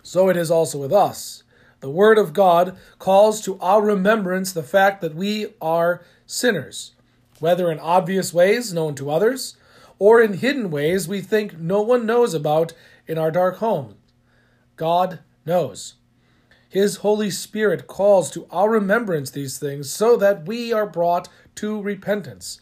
So 0.04 0.28
it 0.28 0.36
is 0.36 0.52
also 0.52 0.78
with 0.78 0.92
us. 0.92 1.42
The 1.80 1.90
Word 1.90 2.18
of 2.18 2.32
God 2.32 2.78
calls 3.00 3.40
to 3.40 3.58
our 3.58 3.82
remembrance 3.82 4.52
the 4.52 4.62
fact 4.62 5.00
that 5.00 5.16
we 5.16 5.48
are 5.60 6.04
sinners, 6.26 6.92
whether 7.40 7.72
in 7.72 7.80
obvious 7.80 8.32
ways 8.32 8.72
known 8.72 8.94
to 8.94 9.10
others, 9.10 9.56
or 9.98 10.22
in 10.22 10.34
hidden 10.34 10.70
ways 10.70 11.08
we 11.08 11.20
think 11.20 11.58
no 11.58 11.82
one 11.82 12.06
knows 12.06 12.34
about 12.34 12.72
in 13.06 13.18
our 13.18 13.30
dark 13.30 13.56
home. 13.58 13.96
God 14.76 15.20
knows. 15.44 15.94
His 16.68 16.96
Holy 16.96 17.30
Spirit 17.30 17.86
calls 17.86 18.30
to 18.32 18.46
our 18.50 18.68
remembrance 18.68 19.30
these 19.30 19.58
things 19.58 19.90
so 19.90 20.16
that 20.16 20.46
we 20.46 20.72
are 20.72 20.86
brought 20.86 21.28
to 21.56 21.80
repentance. 21.80 22.60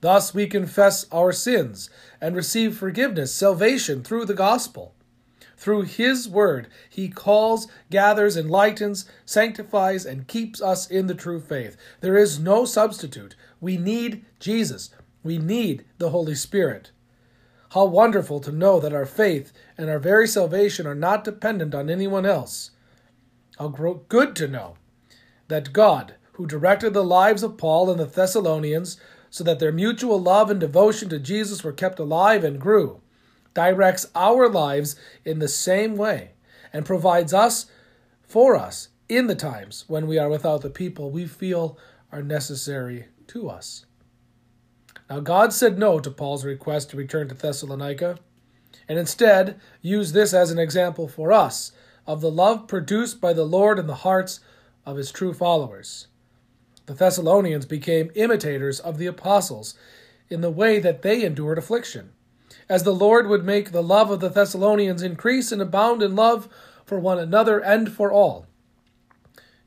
Thus 0.00 0.34
we 0.34 0.46
confess 0.46 1.06
our 1.10 1.32
sins 1.32 1.88
and 2.20 2.36
receive 2.36 2.76
forgiveness, 2.76 3.32
salvation 3.32 4.02
through 4.02 4.26
the 4.26 4.34
gospel. 4.34 4.94
Through 5.56 5.82
His 5.82 6.28
Word, 6.28 6.68
He 6.90 7.08
calls, 7.08 7.66
gathers, 7.90 8.36
enlightens, 8.36 9.08
sanctifies, 9.24 10.04
and 10.04 10.28
keeps 10.28 10.60
us 10.60 10.86
in 10.86 11.06
the 11.06 11.14
true 11.14 11.40
faith. 11.40 11.76
There 12.02 12.16
is 12.16 12.38
no 12.38 12.66
substitute. 12.66 13.36
We 13.60 13.78
need 13.78 14.24
Jesus. 14.38 14.90
We 15.22 15.38
need 15.38 15.86
the 15.96 16.10
Holy 16.10 16.34
Spirit. 16.34 16.90
How 17.70 17.84
wonderful 17.84 18.40
to 18.40 18.52
know 18.52 18.80
that 18.80 18.92
our 18.92 19.06
faith 19.06 19.52
and 19.76 19.90
our 19.90 19.98
very 19.98 20.28
salvation 20.28 20.86
are 20.86 20.94
not 20.94 21.24
dependent 21.24 21.74
on 21.74 21.90
anyone 21.90 22.24
else. 22.24 22.70
How 23.58 23.68
good 23.68 24.36
to 24.36 24.48
know 24.48 24.76
that 25.48 25.72
God, 25.72 26.14
who 26.32 26.46
directed 26.46 26.92
the 26.92 27.04
lives 27.04 27.42
of 27.42 27.56
Paul 27.56 27.90
and 27.90 27.98
the 27.98 28.04
Thessalonians 28.04 28.98
so 29.30 29.42
that 29.44 29.58
their 29.58 29.72
mutual 29.72 30.20
love 30.20 30.50
and 30.50 30.60
devotion 30.60 31.08
to 31.08 31.18
Jesus 31.18 31.64
were 31.64 31.72
kept 31.72 31.98
alive 31.98 32.44
and 32.44 32.60
grew, 32.60 33.00
directs 33.54 34.06
our 34.14 34.48
lives 34.48 34.96
in 35.24 35.38
the 35.38 35.48
same 35.48 35.96
way 35.96 36.32
and 36.72 36.84
provides 36.84 37.32
us 37.32 37.66
for 38.22 38.56
us 38.56 38.88
in 39.08 39.26
the 39.26 39.34
times 39.34 39.84
when 39.88 40.06
we 40.06 40.18
are 40.18 40.28
without 40.28 40.60
the 40.60 40.70
people 40.70 41.10
we 41.10 41.26
feel 41.26 41.78
are 42.12 42.22
necessary 42.22 43.06
to 43.28 43.48
us. 43.48 43.85
Now, 45.08 45.20
God 45.20 45.52
said 45.52 45.78
no 45.78 46.00
to 46.00 46.10
Paul's 46.10 46.44
request 46.44 46.90
to 46.90 46.96
return 46.96 47.28
to 47.28 47.34
Thessalonica, 47.34 48.18
and 48.88 48.98
instead 48.98 49.60
used 49.80 50.14
this 50.14 50.34
as 50.34 50.50
an 50.50 50.58
example 50.58 51.08
for 51.08 51.32
us 51.32 51.72
of 52.06 52.20
the 52.20 52.30
love 52.30 52.66
produced 52.66 53.20
by 53.20 53.32
the 53.32 53.44
Lord 53.44 53.78
in 53.78 53.86
the 53.86 53.96
hearts 53.96 54.40
of 54.84 54.96
his 54.96 55.12
true 55.12 55.32
followers. 55.32 56.08
The 56.86 56.94
Thessalonians 56.94 57.66
became 57.66 58.10
imitators 58.14 58.78
of 58.78 58.98
the 58.98 59.06
apostles 59.06 59.74
in 60.28 60.40
the 60.40 60.50
way 60.50 60.78
that 60.78 61.02
they 61.02 61.24
endured 61.24 61.58
affliction, 61.58 62.12
as 62.68 62.82
the 62.82 62.94
Lord 62.94 63.28
would 63.28 63.44
make 63.44 63.70
the 63.70 63.82
love 63.82 64.10
of 64.10 64.20
the 64.20 64.28
Thessalonians 64.28 65.02
increase 65.02 65.50
and 65.52 65.62
abound 65.62 66.02
in 66.02 66.16
love 66.16 66.48
for 66.84 66.98
one 66.98 67.18
another 67.18 67.58
and 67.58 67.92
for 67.92 68.12
all. 68.12 68.46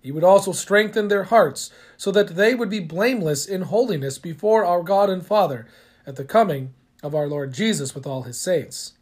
He 0.02 0.12
would 0.12 0.24
also 0.24 0.54
strengthen 0.54 1.10
their 1.10 1.26
hearts 1.26 1.72
so 2.00 2.12
that 2.12 2.30
they 2.30 2.56
would 2.56 2.72
be 2.72 2.80
blameless 2.80 3.46
in 3.46 3.62
holiness 3.62 4.18
before 4.18 4.66
our 4.66 4.82
God 4.82 5.12
and 5.12 5.24
Father 5.24 5.68
at 6.08 6.16
the 6.16 6.26
coming 6.26 6.74
of 7.04 7.14
our 7.14 7.28
Lord 7.28 7.54
Jesus 7.54 7.94
with 7.94 8.08
all 8.08 8.24
his 8.24 8.40
saints. 8.40 8.94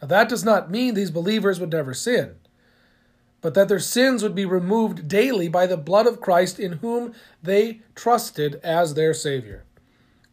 Now, 0.00 0.08
that 0.08 0.30
does 0.30 0.46
not 0.46 0.70
mean 0.70 0.94
these 0.94 1.10
believers 1.10 1.60
would 1.60 1.72
never 1.72 1.92
sin 1.92 2.36
but 3.46 3.54
that 3.54 3.68
their 3.68 3.78
sins 3.78 4.24
would 4.24 4.34
be 4.34 4.44
removed 4.44 5.06
daily 5.06 5.46
by 5.46 5.68
the 5.68 5.76
blood 5.76 6.04
of 6.04 6.20
Christ 6.20 6.58
in 6.58 6.72
whom 6.78 7.14
they 7.40 7.80
trusted 7.94 8.56
as 8.56 8.94
their 8.94 9.14
Savior. 9.14 9.62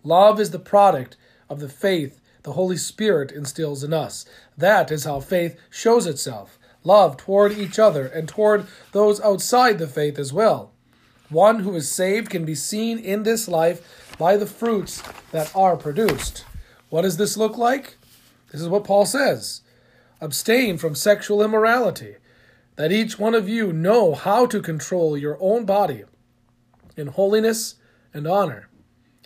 Love 0.03 0.39
is 0.39 0.49
the 0.49 0.57
product 0.57 1.15
of 1.47 1.59
the 1.59 1.69
faith 1.69 2.19
the 2.41 2.53
Holy 2.53 2.75
Spirit 2.75 3.31
instills 3.31 3.83
in 3.83 3.93
us. 3.93 4.25
That 4.57 4.91
is 4.91 5.03
how 5.03 5.19
faith 5.19 5.59
shows 5.69 6.07
itself 6.07 6.57
love 6.83 7.15
toward 7.15 7.51
each 7.51 7.77
other 7.77 8.07
and 8.07 8.27
toward 8.27 8.65
those 8.93 9.21
outside 9.21 9.77
the 9.77 9.87
faith 9.87 10.17
as 10.17 10.33
well. 10.33 10.72
One 11.29 11.59
who 11.59 11.75
is 11.75 11.91
saved 11.91 12.29
can 12.29 12.45
be 12.45 12.55
seen 12.55 12.99
in 12.99 13.23
this 13.23 13.47
life 13.47 14.15
by 14.17 14.37
the 14.37 14.45
fruits 14.45 15.01
that 15.31 15.55
are 15.55 15.75
produced. 15.75 16.45
What 16.89 17.01
does 17.01 17.17
this 17.17 17.37
look 17.37 17.57
like? 17.57 17.97
This 18.51 18.61
is 18.61 18.69
what 18.69 18.83
Paul 18.83 19.05
says 19.05 19.61
abstain 20.21 20.77
from 20.77 20.95
sexual 20.95 21.43
immorality 21.43 22.15
that 22.77 22.93
each 22.93 23.19
one 23.19 23.35
of 23.35 23.49
you 23.49 23.73
know 23.73 24.15
how 24.15 24.45
to 24.45 24.61
control 24.61 25.17
your 25.17 25.37
own 25.41 25.65
body 25.65 26.03
in 26.95 27.07
holiness 27.07 27.75
and 28.13 28.25
honor, 28.25 28.69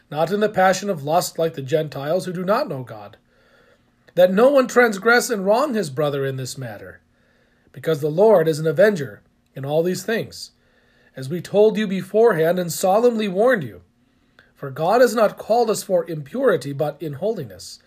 not 0.10 0.32
in 0.32 0.40
the 0.40 0.50
passion 0.50 0.90
of 0.90 1.04
lust 1.04 1.38
like 1.38 1.54
the 1.54 1.62
Gentiles 1.62 2.26
who 2.26 2.34
do 2.34 2.44
not 2.44 2.68
know 2.68 2.84
God. 2.84 3.18
That 4.16 4.34
no 4.34 4.50
one 4.50 4.68
transgress 4.68 5.30
and 5.30 5.46
wrong 5.46 5.76
his 5.76 5.90
brother 5.90 6.26
in 6.26 6.38
this 6.38 6.58
matter, 6.58 7.02
because 7.72 8.02
the 8.02 8.10
Lord 8.10 8.48
is 8.48 8.60
an 8.60 8.68
avenger 8.68 9.22
in 9.54 9.64
all 9.64 9.84
these 9.84 10.04
things, 10.04 10.52
as 11.18 11.28
we 11.28 11.42
told 11.42 11.78
you 11.78 11.88
beforehand 11.88 12.60
and 12.60 12.72
solemnly 12.72 13.28
warned 13.28 13.64
you. 13.64 13.82
For 14.56 14.72
God 14.72 15.02
has 15.02 15.14
not 15.14 15.38
called 15.38 15.70
us 15.70 15.84
for 15.84 16.10
impurity, 16.10 16.72
but 16.72 17.02
in 17.02 17.14
holiness. 17.14 17.80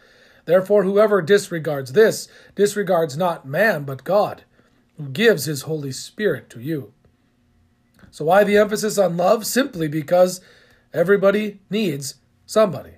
Therefore, 0.44 0.84
whoever 0.84 1.22
disregards 1.22 1.92
this 1.92 2.28
disregards 2.54 3.16
not 3.16 3.46
man, 3.46 3.84
but 3.84 4.04
God 4.04 4.42
who 5.00 5.08
gives 5.08 5.46
his 5.46 5.62
Holy 5.62 5.92
Spirit 5.92 6.50
to 6.50 6.60
you. 6.60 6.92
So, 8.10 8.26
why 8.26 8.44
the 8.44 8.58
emphasis 8.58 8.98
on 8.98 9.16
love? 9.16 9.46
Simply 9.46 9.88
because 9.88 10.40
everybody 10.92 11.60
needs 11.70 12.16
somebody. 12.44 12.94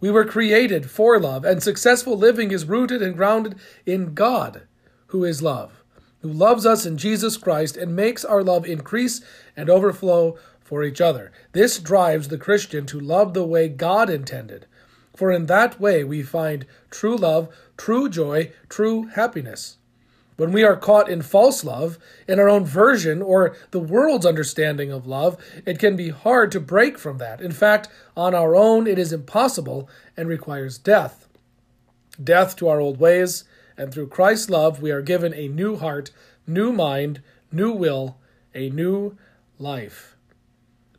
We 0.00 0.10
were 0.10 0.24
created 0.24 0.90
for 0.90 1.20
love, 1.20 1.44
and 1.44 1.62
successful 1.62 2.16
living 2.16 2.50
is 2.50 2.64
rooted 2.64 3.02
and 3.02 3.16
grounded 3.16 3.56
in 3.86 4.14
God, 4.14 4.62
who 5.08 5.24
is 5.24 5.42
love, 5.42 5.73
who 6.24 6.32
loves 6.32 6.64
us 6.64 6.86
in 6.86 6.96
Jesus 6.96 7.36
Christ 7.36 7.76
and 7.76 7.94
makes 7.94 8.24
our 8.24 8.42
love 8.42 8.64
increase 8.64 9.20
and 9.54 9.68
overflow 9.68 10.38
for 10.62 10.82
each 10.82 10.98
other. 10.98 11.30
This 11.52 11.78
drives 11.78 12.28
the 12.28 12.38
Christian 12.38 12.86
to 12.86 12.98
love 12.98 13.34
the 13.34 13.44
way 13.44 13.68
God 13.68 14.08
intended, 14.08 14.64
for 15.14 15.30
in 15.30 15.44
that 15.46 15.78
way 15.78 16.02
we 16.02 16.22
find 16.22 16.64
true 16.90 17.14
love, 17.14 17.54
true 17.76 18.08
joy, 18.08 18.52
true 18.70 19.08
happiness. 19.08 19.76
When 20.36 20.50
we 20.50 20.64
are 20.64 20.76
caught 20.76 21.10
in 21.10 21.20
false 21.20 21.62
love, 21.62 21.98
in 22.26 22.40
our 22.40 22.48
own 22.48 22.64
version 22.64 23.20
or 23.20 23.54
the 23.70 23.78
world's 23.78 24.24
understanding 24.24 24.90
of 24.90 25.06
love, 25.06 25.36
it 25.66 25.78
can 25.78 25.94
be 25.94 26.08
hard 26.08 26.50
to 26.52 26.58
break 26.58 26.96
from 26.96 27.18
that. 27.18 27.42
In 27.42 27.52
fact, 27.52 27.90
on 28.16 28.34
our 28.34 28.56
own, 28.56 28.86
it 28.86 28.98
is 28.98 29.12
impossible 29.12 29.90
and 30.16 30.26
requires 30.26 30.78
death. 30.78 31.28
Death 32.22 32.56
to 32.56 32.68
our 32.68 32.80
old 32.80 32.98
ways, 32.98 33.44
and 33.76 33.92
through 33.92 34.08
Christ's 34.08 34.50
love, 34.50 34.80
we 34.80 34.90
are 34.90 35.02
given 35.02 35.34
a 35.34 35.48
new 35.48 35.76
heart, 35.76 36.10
new 36.46 36.72
mind, 36.72 37.22
new 37.50 37.72
will, 37.72 38.16
a 38.54 38.70
new 38.70 39.16
life. 39.58 40.16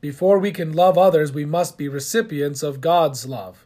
Before 0.02 0.38
we 0.40 0.52
can 0.52 0.74
love 0.74 0.98
others, 0.98 1.32
we 1.32 1.46
must 1.46 1.78
be 1.78 1.88
recipients 1.88 2.64
of 2.64 2.82
God's 2.82 3.26
love. 3.26 3.66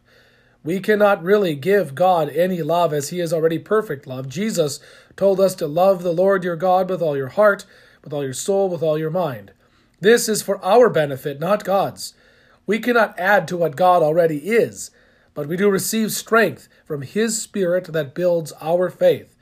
We 0.62 0.80
cannot 0.80 1.22
really 1.22 1.54
give 1.54 1.94
God 1.94 2.28
any 2.30 2.62
love 2.62 2.92
as 2.92 3.08
He 3.08 3.20
is 3.20 3.32
already 3.32 3.58
perfect 3.58 4.06
love. 4.06 4.28
Jesus 4.28 4.78
told 5.16 5.40
us 5.40 5.54
to 5.56 5.66
love 5.66 6.02
the 6.02 6.12
Lord 6.12 6.44
your 6.44 6.56
God 6.56 6.88
with 6.88 7.02
all 7.02 7.16
your 7.16 7.28
heart, 7.28 7.64
with 8.04 8.12
all 8.12 8.22
your 8.22 8.34
soul, 8.34 8.68
with 8.68 8.82
all 8.82 8.98
your 8.98 9.10
mind. 9.10 9.52
This 10.00 10.28
is 10.28 10.42
for 10.42 10.62
our 10.64 10.88
benefit, 10.88 11.40
not 11.40 11.64
God's. 11.64 12.14
We 12.66 12.78
cannot 12.78 13.18
add 13.18 13.48
to 13.48 13.56
what 13.56 13.76
God 13.76 14.02
already 14.02 14.38
is, 14.38 14.90
but 15.34 15.46
we 15.46 15.56
do 15.56 15.68
receive 15.70 16.12
strength 16.12 16.68
from 16.84 17.02
His 17.02 17.40
Spirit 17.40 17.92
that 17.92 18.14
builds 18.14 18.52
our 18.60 18.90
faith. 18.90 19.36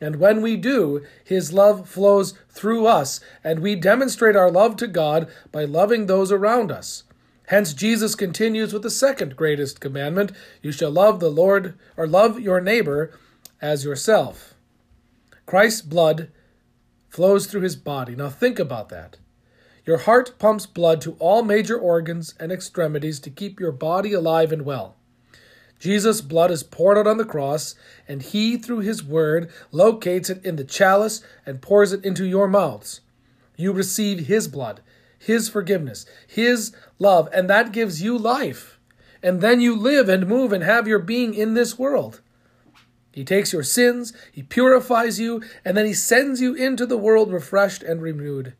And 0.00 0.16
when 0.16 0.42
we 0.42 0.56
do, 0.56 1.04
His 1.24 1.52
love 1.52 1.88
flows 1.88 2.34
through 2.48 2.86
us, 2.86 3.20
and 3.42 3.60
we 3.60 3.74
demonstrate 3.74 4.36
our 4.36 4.50
love 4.50 4.76
to 4.76 4.86
God 4.86 5.28
by 5.52 5.64
loving 5.64 6.06
those 6.06 6.32
around 6.32 6.70
us. 6.70 7.04
Hence, 7.48 7.74
Jesus 7.74 8.14
continues 8.14 8.72
with 8.72 8.82
the 8.82 8.90
second 8.90 9.36
greatest 9.36 9.80
commandment 9.80 10.32
you 10.62 10.72
shall 10.72 10.90
love 10.90 11.20
the 11.20 11.30
Lord, 11.30 11.78
or 11.96 12.06
love 12.06 12.40
your 12.40 12.60
neighbor 12.60 13.18
as 13.60 13.84
yourself. 13.84 14.54
Christ's 15.46 15.82
blood 15.82 16.30
flows 17.08 17.46
through 17.46 17.60
his 17.60 17.76
body. 17.76 18.16
Now, 18.16 18.30
think 18.30 18.58
about 18.58 18.88
that. 18.88 19.18
Your 19.86 19.98
heart 19.98 20.38
pumps 20.38 20.66
blood 20.66 21.00
to 21.02 21.12
all 21.18 21.42
major 21.42 21.78
organs 21.78 22.34
and 22.40 22.50
extremities 22.50 23.20
to 23.20 23.30
keep 23.30 23.60
your 23.60 23.72
body 23.72 24.14
alive 24.14 24.50
and 24.50 24.64
well. 24.64 24.96
Jesus' 25.84 26.22
blood 26.22 26.50
is 26.50 26.62
poured 26.62 26.96
out 26.96 27.06
on 27.06 27.18
the 27.18 27.26
cross, 27.26 27.74
and 28.08 28.22
He, 28.22 28.56
through 28.56 28.78
His 28.78 29.04
word, 29.04 29.50
locates 29.70 30.30
it 30.30 30.42
in 30.42 30.56
the 30.56 30.64
chalice 30.64 31.22
and 31.44 31.60
pours 31.60 31.92
it 31.92 32.02
into 32.06 32.24
your 32.24 32.48
mouths. 32.48 33.02
You 33.54 33.70
receive 33.70 34.20
His 34.20 34.48
blood, 34.48 34.80
His 35.18 35.50
forgiveness, 35.50 36.06
His 36.26 36.74
love, 36.98 37.28
and 37.34 37.50
that 37.50 37.72
gives 37.72 38.00
you 38.00 38.16
life. 38.16 38.80
And 39.22 39.42
then 39.42 39.60
you 39.60 39.76
live 39.76 40.08
and 40.08 40.26
move 40.26 40.54
and 40.54 40.64
have 40.64 40.88
your 40.88 41.00
being 41.00 41.34
in 41.34 41.52
this 41.52 41.78
world. 41.78 42.22
He 43.12 43.22
takes 43.22 43.52
your 43.52 43.62
sins, 43.62 44.14
He 44.32 44.42
purifies 44.42 45.20
you, 45.20 45.42
and 45.66 45.76
then 45.76 45.84
He 45.84 45.92
sends 45.92 46.40
you 46.40 46.54
into 46.54 46.86
the 46.86 46.96
world 46.96 47.30
refreshed 47.30 47.82
and 47.82 48.00
renewed. 48.00 48.54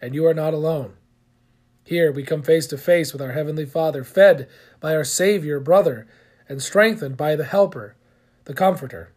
And 0.00 0.14
you 0.14 0.24
are 0.24 0.32
not 0.32 0.54
alone. 0.54 0.94
Here 1.84 2.10
we 2.10 2.22
come 2.22 2.42
face 2.42 2.66
to 2.68 2.78
face 2.78 3.12
with 3.12 3.20
our 3.20 3.32
Heavenly 3.32 3.66
Father, 3.66 4.02
fed 4.02 4.48
by 4.80 4.96
our 4.96 5.04
Savior, 5.04 5.60
brother, 5.60 6.08
and 6.50 6.60
strengthened 6.60 7.16
by 7.16 7.36
the 7.36 7.44
Helper, 7.44 7.94
the 8.44 8.52
Comforter. 8.52 9.12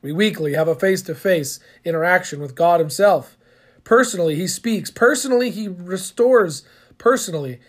We 0.00 0.12
weekly 0.12 0.54
have 0.54 0.66
a 0.66 0.74
face 0.74 1.02
to 1.02 1.14
face 1.14 1.60
interaction 1.84 2.40
with 2.40 2.54
God 2.54 2.80
Himself. 2.80 3.36
Personally, 3.84 4.34
He 4.36 4.48
speaks. 4.48 4.90
Personally, 4.90 5.50
He 5.50 5.68
restores. 5.68 6.64
Personally, 6.96 7.60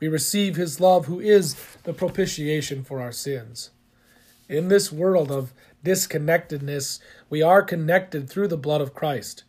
we 0.00 0.08
receive 0.08 0.56
His 0.56 0.80
love, 0.80 1.06
who 1.06 1.20
is 1.20 1.54
the 1.84 1.92
propitiation 1.92 2.82
for 2.82 3.00
our 3.00 3.12
sins. 3.12 3.70
In 4.48 4.66
this 4.66 4.90
world 4.90 5.30
of 5.30 5.52
disconnectedness, 5.84 6.98
we 7.28 7.42
are 7.42 7.62
connected 7.62 8.28
through 8.28 8.48
the 8.48 8.56
blood 8.56 8.80
of 8.80 8.92
Christ. 8.92 9.44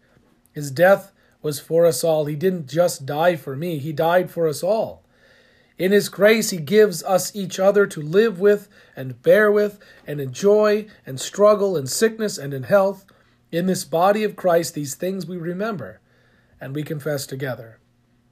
His 0.53 0.69
death 0.69 1.11
was 1.41 1.59
for 1.59 1.87
us 1.87 2.03
all. 2.03 2.25
He 2.25 2.35
didn't 2.35 2.67
just 2.67 3.07
die 3.07 3.37
for 3.37 3.55
me, 3.55 3.79
He 3.79 3.91
died 3.91 4.29
for 4.29 4.47
us 4.47 4.61
all. 4.61 5.01
In 5.81 5.91
His 5.91 6.09
grace, 6.09 6.51
He 6.51 6.57
gives 6.57 7.03
us 7.05 7.35
each 7.35 7.59
other 7.59 7.87
to 7.87 8.03
live 8.03 8.39
with 8.39 8.69
and 8.95 9.19
bear 9.23 9.51
with 9.51 9.79
and 10.05 10.21
enjoy 10.21 10.85
and 11.07 11.19
struggle 11.19 11.75
in 11.75 11.87
sickness 11.87 12.37
and 12.37 12.53
in 12.53 12.61
health. 12.61 13.03
In 13.51 13.65
this 13.65 13.83
body 13.83 14.23
of 14.23 14.35
Christ, 14.35 14.75
these 14.75 14.93
things 14.93 15.25
we 15.25 15.37
remember 15.37 15.99
and 16.61 16.75
we 16.75 16.83
confess 16.83 17.25
together. 17.25 17.79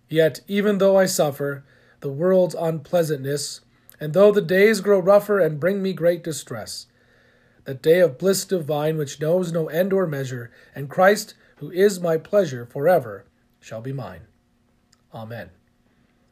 Yet, 0.07 0.41
even 0.47 0.77
though 0.77 0.95
I 0.95 1.07
suffer 1.07 1.65
the 2.01 2.11
world's 2.11 2.53
unpleasantness, 2.53 3.61
and 3.99 4.13
though 4.13 4.31
the 4.31 4.41
days 4.43 4.79
grow 4.79 4.99
rougher 4.99 5.39
and 5.39 5.59
bring 5.59 5.81
me 5.81 5.91
great 5.91 6.23
distress, 6.23 6.85
that 7.65 7.81
day 7.81 7.99
of 7.99 8.19
bliss 8.19 8.45
divine 8.45 8.95
which 8.95 9.19
knows 9.19 9.51
no 9.51 9.69
end 9.69 9.91
or 9.91 10.05
measure, 10.05 10.51
and 10.75 10.87
Christ, 10.87 11.33
who 11.55 11.71
is 11.71 11.99
my 11.99 12.17
pleasure 12.17 12.67
forever, 12.67 13.25
shall 13.59 13.81
be 13.81 13.91
mine. 13.91 14.27
Amen. 15.15 15.49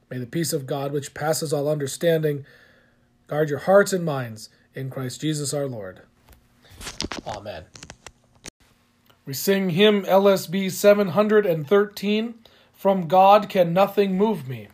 May 0.10 0.20
the 0.20 0.26
peace 0.26 0.54
of 0.54 0.65
God, 0.65 0.91
which 0.91 1.13
passes 1.13 1.52
all 1.52 1.67
understanding, 1.67 2.46
guard 3.28 3.50
your 3.50 3.60
hearts 3.60 3.91
and 3.91 4.06
minds 4.06 4.50
in 4.74 4.89
Christ 4.89 5.22
Jesus 5.22 5.54
our 5.54 5.67
Lord. 5.67 6.02
Amen. 7.26 7.65
We 9.26 9.34
sing 9.34 9.72
hymn 9.72 10.04
LSB 10.04 10.72
713 10.72 12.36
From 12.74 13.08
God 13.08 13.50
Can 13.50 13.74
Nothing 13.74 14.17
Move 14.17 14.48
Me. 14.48 14.70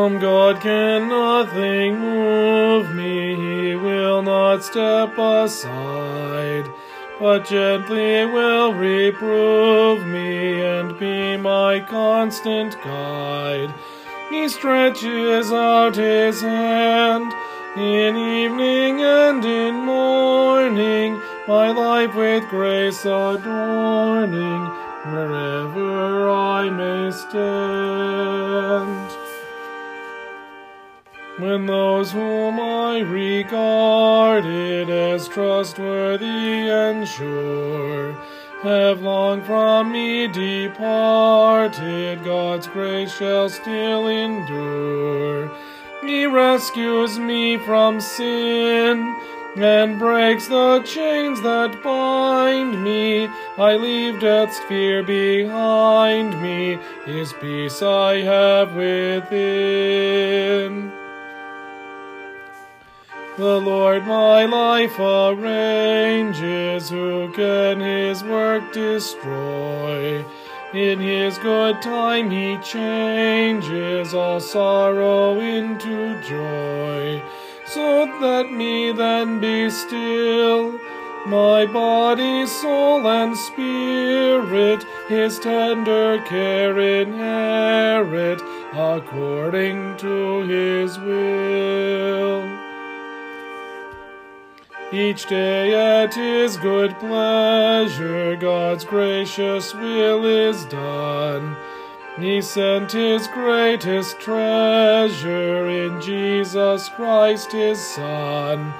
From 0.00 0.18
God 0.18 0.62
can 0.62 1.10
nothing 1.10 2.00
move 2.00 2.94
me, 2.94 3.34
He 3.34 3.74
will 3.74 4.22
not 4.22 4.64
step 4.64 5.18
aside, 5.18 6.64
but 7.18 7.44
gently 7.44 8.24
will 8.24 8.72
reprove 8.72 10.06
me 10.06 10.62
and 10.62 10.98
be 10.98 11.36
my 11.36 11.80
constant 11.80 12.82
guide. 12.82 13.74
He 14.30 14.48
stretches 14.48 15.52
out 15.52 15.96
His 15.96 16.40
hand 16.40 17.34
in 17.76 18.16
evening 18.16 19.02
and 19.02 19.44
in 19.44 19.74
morning, 19.74 21.20
my 21.46 21.72
life 21.72 22.14
with 22.14 22.48
grace 22.48 23.04
adorning, 23.04 24.64
wherever 25.12 26.30
I 26.30 26.70
may 26.70 27.10
stand. 27.10 29.09
When 31.40 31.64
those 31.64 32.12
whom 32.12 32.60
I 32.60 32.98
regarded 32.98 34.90
as 34.90 35.26
trustworthy 35.26 36.68
and 36.68 37.08
sure 37.08 38.12
have 38.62 39.00
long 39.00 39.40
from 39.44 39.90
me 39.90 40.28
departed, 40.28 42.22
God's 42.24 42.66
grace 42.66 43.16
shall 43.16 43.48
still 43.48 44.06
endure. 44.08 45.50
He 46.02 46.26
rescues 46.26 47.18
me 47.18 47.56
from 47.56 48.02
sin 48.02 49.16
and 49.56 49.98
breaks 49.98 50.46
the 50.46 50.82
chains 50.82 51.40
that 51.40 51.82
bind 51.82 52.84
me. 52.84 53.30
I 53.56 53.76
leave 53.76 54.20
death's 54.20 54.58
fear 54.68 55.02
behind 55.02 56.38
me, 56.42 56.78
His 57.06 57.32
peace 57.32 57.80
I 57.80 58.16
have 58.20 58.74
within. 58.74 59.40
The 63.40 63.58
Lord 63.58 64.06
my 64.06 64.44
life 64.44 64.98
arranges, 64.98 66.90
who 66.90 67.32
can 67.32 67.80
his 67.80 68.22
work 68.22 68.70
destroy? 68.70 70.22
In 70.74 71.00
his 71.00 71.38
good 71.38 71.80
time 71.80 72.30
he 72.30 72.58
changes 72.58 74.12
all 74.12 74.40
sorrow 74.40 75.40
into 75.40 76.20
joy. 76.20 77.22
So 77.64 78.04
let 78.20 78.52
me 78.52 78.92
then 78.92 79.40
be 79.40 79.70
still, 79.70 80.78
my 81.26 81.64
body, 81.64 82.46
soul, 82.46 83.08
and 83.08 83.34
spirit, 83.34 84.84
his 85.08 85.38
tender 85.38 86.22
care 86.26 86.78
inherit, 86.78 88.42
according 88.74 89.96
to 89.96 90.40
his 90.42 90.98
will. 90.98 92.59
Each 94.92 95.24
day 95.26 96.02
at 96.02 96.14
his 96.14 96.56
good 96.56 96.98
pleasure, 96.98 98.34
God's 98.34 98.84
gracious 98.84 99.72
will 99.72 100.24
is 100.24 100.64
done. 100.64 101.56
He 102.18 102.42
sent 102.42 102.90
his 102.90 103.28
greatest 103.28 104.18
treasure 104.18 105.68
in 105.68 106.00
Jesus 106.00 106.88
Christ 106.88 107.52
his 107.52 107.78
Son. 107.78 108.74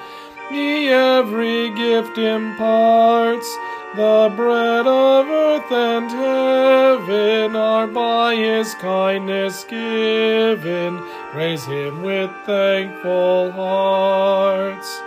He 0.48 0.88
every 0.88 1.72
gift 1.76 2.18
imparts, 2.18 3.48
the 3.94 4.32
bread 4.34 4.88
of 4.88 5.28
earth 5.28 5.70
and 5.70 6.10
heaven 6.10 7.54
are 7.54 7.86
by 7.86 8.34
his 8.34 8.74
kindness 8.74 9.62
given. 9.62 10.98
Praise 11.30 11.64
him 11.66 12.02
with 12.02 12.32
thankful 12.46 13.52
hearts. 13.52 15.02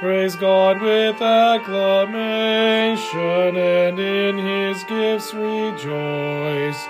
Praise 0.00 0.36
God 0.36 0.82
with 0.82 1.22
acclamation, 1.22 3.56
and 3.56 3.98
in 3.98 4.36
his 4.36 4.84
gifts 4.84 5.32
rejoice. 5.32 6.84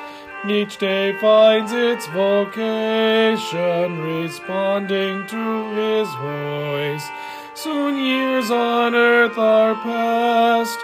Each 0.48 0.76
day 0.76 1.16
finds 1.20 1.70
its 1.70 2.08
vocation, 2.08 4.00
responding 4.00 5.24
to 5.28 5.74
his 5.74 6.12
voice. 6.16 7.08
Soon 7.54 7.96
years 7.96 8.50
on 8.50 8.96
earth 8.96 9.38
are 9.38 9.76
past, 9.76 10.80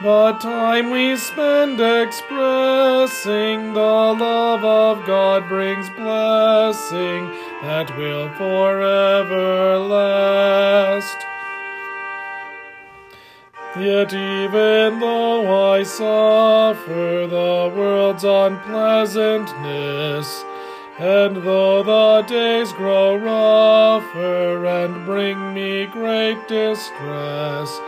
but 0.00 0.40
time 0.40 0.90
we 0.90 1.14
spend 1.16 1.78
expressing 1.78 3.74
the 3.74 3.80
love 3.80 4.64
of 4.64 5.04
God 5.04 5.46
brings 5.46 5.90
blessing 5.90 7.26
that 7.60 7.94
will 7.98 8.30
forever 8.30 9.76
last. 9.76 11.25
Yet 13.78 14.14
even 14.14 15.00
though 15.00 15.74
I 15.74 15.82
suffer 15.82 17.26
the 17.28 17.70
world's 17.76 18.24
unpleasantness, 18.24 20.44
and 20.98 21.36
though 21.36 21.82
the 21.82 22.22
days 22.26 22.72
grow 22.72 23.16
rougher 23.16 24.64
and 24.64 25.04
bring 25.04 25.52
me 25.52 25.84
great 25.84 26.48
distress, 26.48 27.78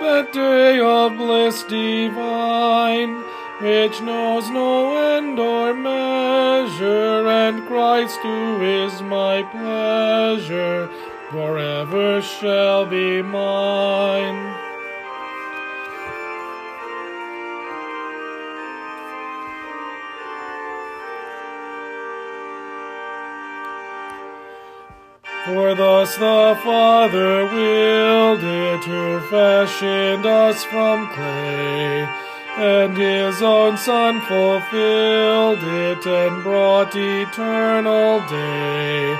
that 0.00 0.32
day 0.32 0.80
of 0.80 1.18
bliss 1.18 1.64
divine, 1.64 3.22
which 3.60 4.00
knows 4.00 4.48
no 4.48 4.96
end 5.18 5.38
or 5.38 5.74
measure, 5.74 7.28
and 7.28 7.66
Christ 7.66 8.20
who 8.20 8.62
is 8.62 9.02
my 9.02 9.42
pleasure, 9.42 10.88
forever 11.30 12.22
shall 12.22 12.86
be 12.86 13.20
mine. 13.20 14.55
For 25.46 25.76
thus 25.76 26.16
the 26.16 26.58
Father 26.64 27.46
willed 27.46 28.42
it 28.42 28.82
to 28.82 29.20
fashion 29.30 30.26
us 30.26 30.64
from 30.64 31.06
clay, 31.14 32.02
and 32.56 32.96
his 32.96 33.40
own 33.42 33.78
Son 33.78 34.20
fulfilled 34.22 35.62
it 35.62 36.04
and 36.04 36.42
brought 36.42 36.96
eternal 36.96 38.26
day. 38.26 39.16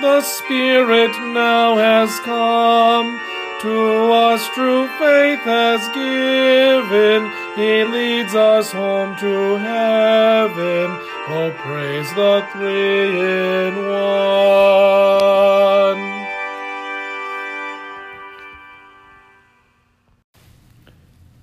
The 0.00 0.20
Spirit 0.20 1.10
now 1.34 1.76
has 1.76 2.20
come, 2.20 3.18
to 3.62 4.12
us 4.12 4.46
true 4.50 4.86
faith 4.98 5.40
has 5.40 5.82
given, 5.88 7.32
he 7.56 7.82
leads 7.82 8.36
us 8.36 8.70
home 8.70 9.16
to 9.16 9.56
heaven. 9.56 11.13
Oh, 11.26 11.50
praise 11.56 12.12
the 12.12 12.46
three 12.52 13.18
in 13.18 13.76
one. 13.76 14.34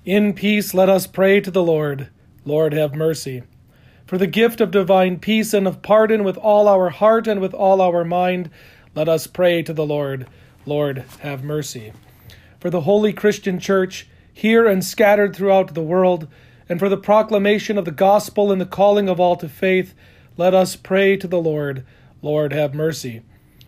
In 0.04 0.34
peace, 0.34 0.72
let 0.72 0.88
us 0.88 1.08
pray 1.08 1.40
to 1.40 1.50
the 1.50 1.64
Lord. 1.64 2.10
Lord, 2.44 2.72
have 2.74 2.94
mercy. 2.94 3.42
For 4.06 4.18
the 4.18 4.28
gift 4.28 4.60
of 4.60 4.70
divine 4.70 5.18
peace 5.18 5.52
and 5.52 5.66
of 5.66 5.82
pardon 5.82 6.22
with 6.22 6.36
all 6.36 6.68
our 6.68 6.90
heart 6.90 7.26
and 7.26 7.40
with 7.40 7.52
all 7.52 7.80
our 7.80 8.04
mind, 8.04 8.50
let 8.94 9.08
us 9.08 9.26
pray 9.26 9.64
to 9.64 9.72
the 9.72 9.84
Lord. 9.84 10.28
Lord, 10.64 11.04
have 11.22 11.42
mercy. 11.42 11.92
For 12.60 12.70
the 12.70 12.82
holy 12.82 13.12
Christian 13.12 13.58
Church, 13.58 14.06
here 14.32 14.64
and 14.64 14.84
scattered 14.84 15.34
throughout 15.34 15.74
the 15.74 15.82
world, 15.82 16.28
and 16.72 16.78
for 16.78 16.88
the 16.88 16.96
proclamation 16.96 17.76
of 17.76 17.84
the 17.84 17.90
gospel 17.90 18.50
and 18.50 18.58
the 18.58 18.64
calling 18.64 19.06
of 19.06 19.20
all 19.20 19.36
to 19.36 19.46
faith, 19.46 19.92
let 20.38 20.54
us 20.54 20.74
pray 20.74 21.18
to 21.18 21.28
the 21.28 21.38
Lord. 21.38 21.84
Lord, 22.22 22.54
have 22.54 22.74
mercy. 22.74 23.20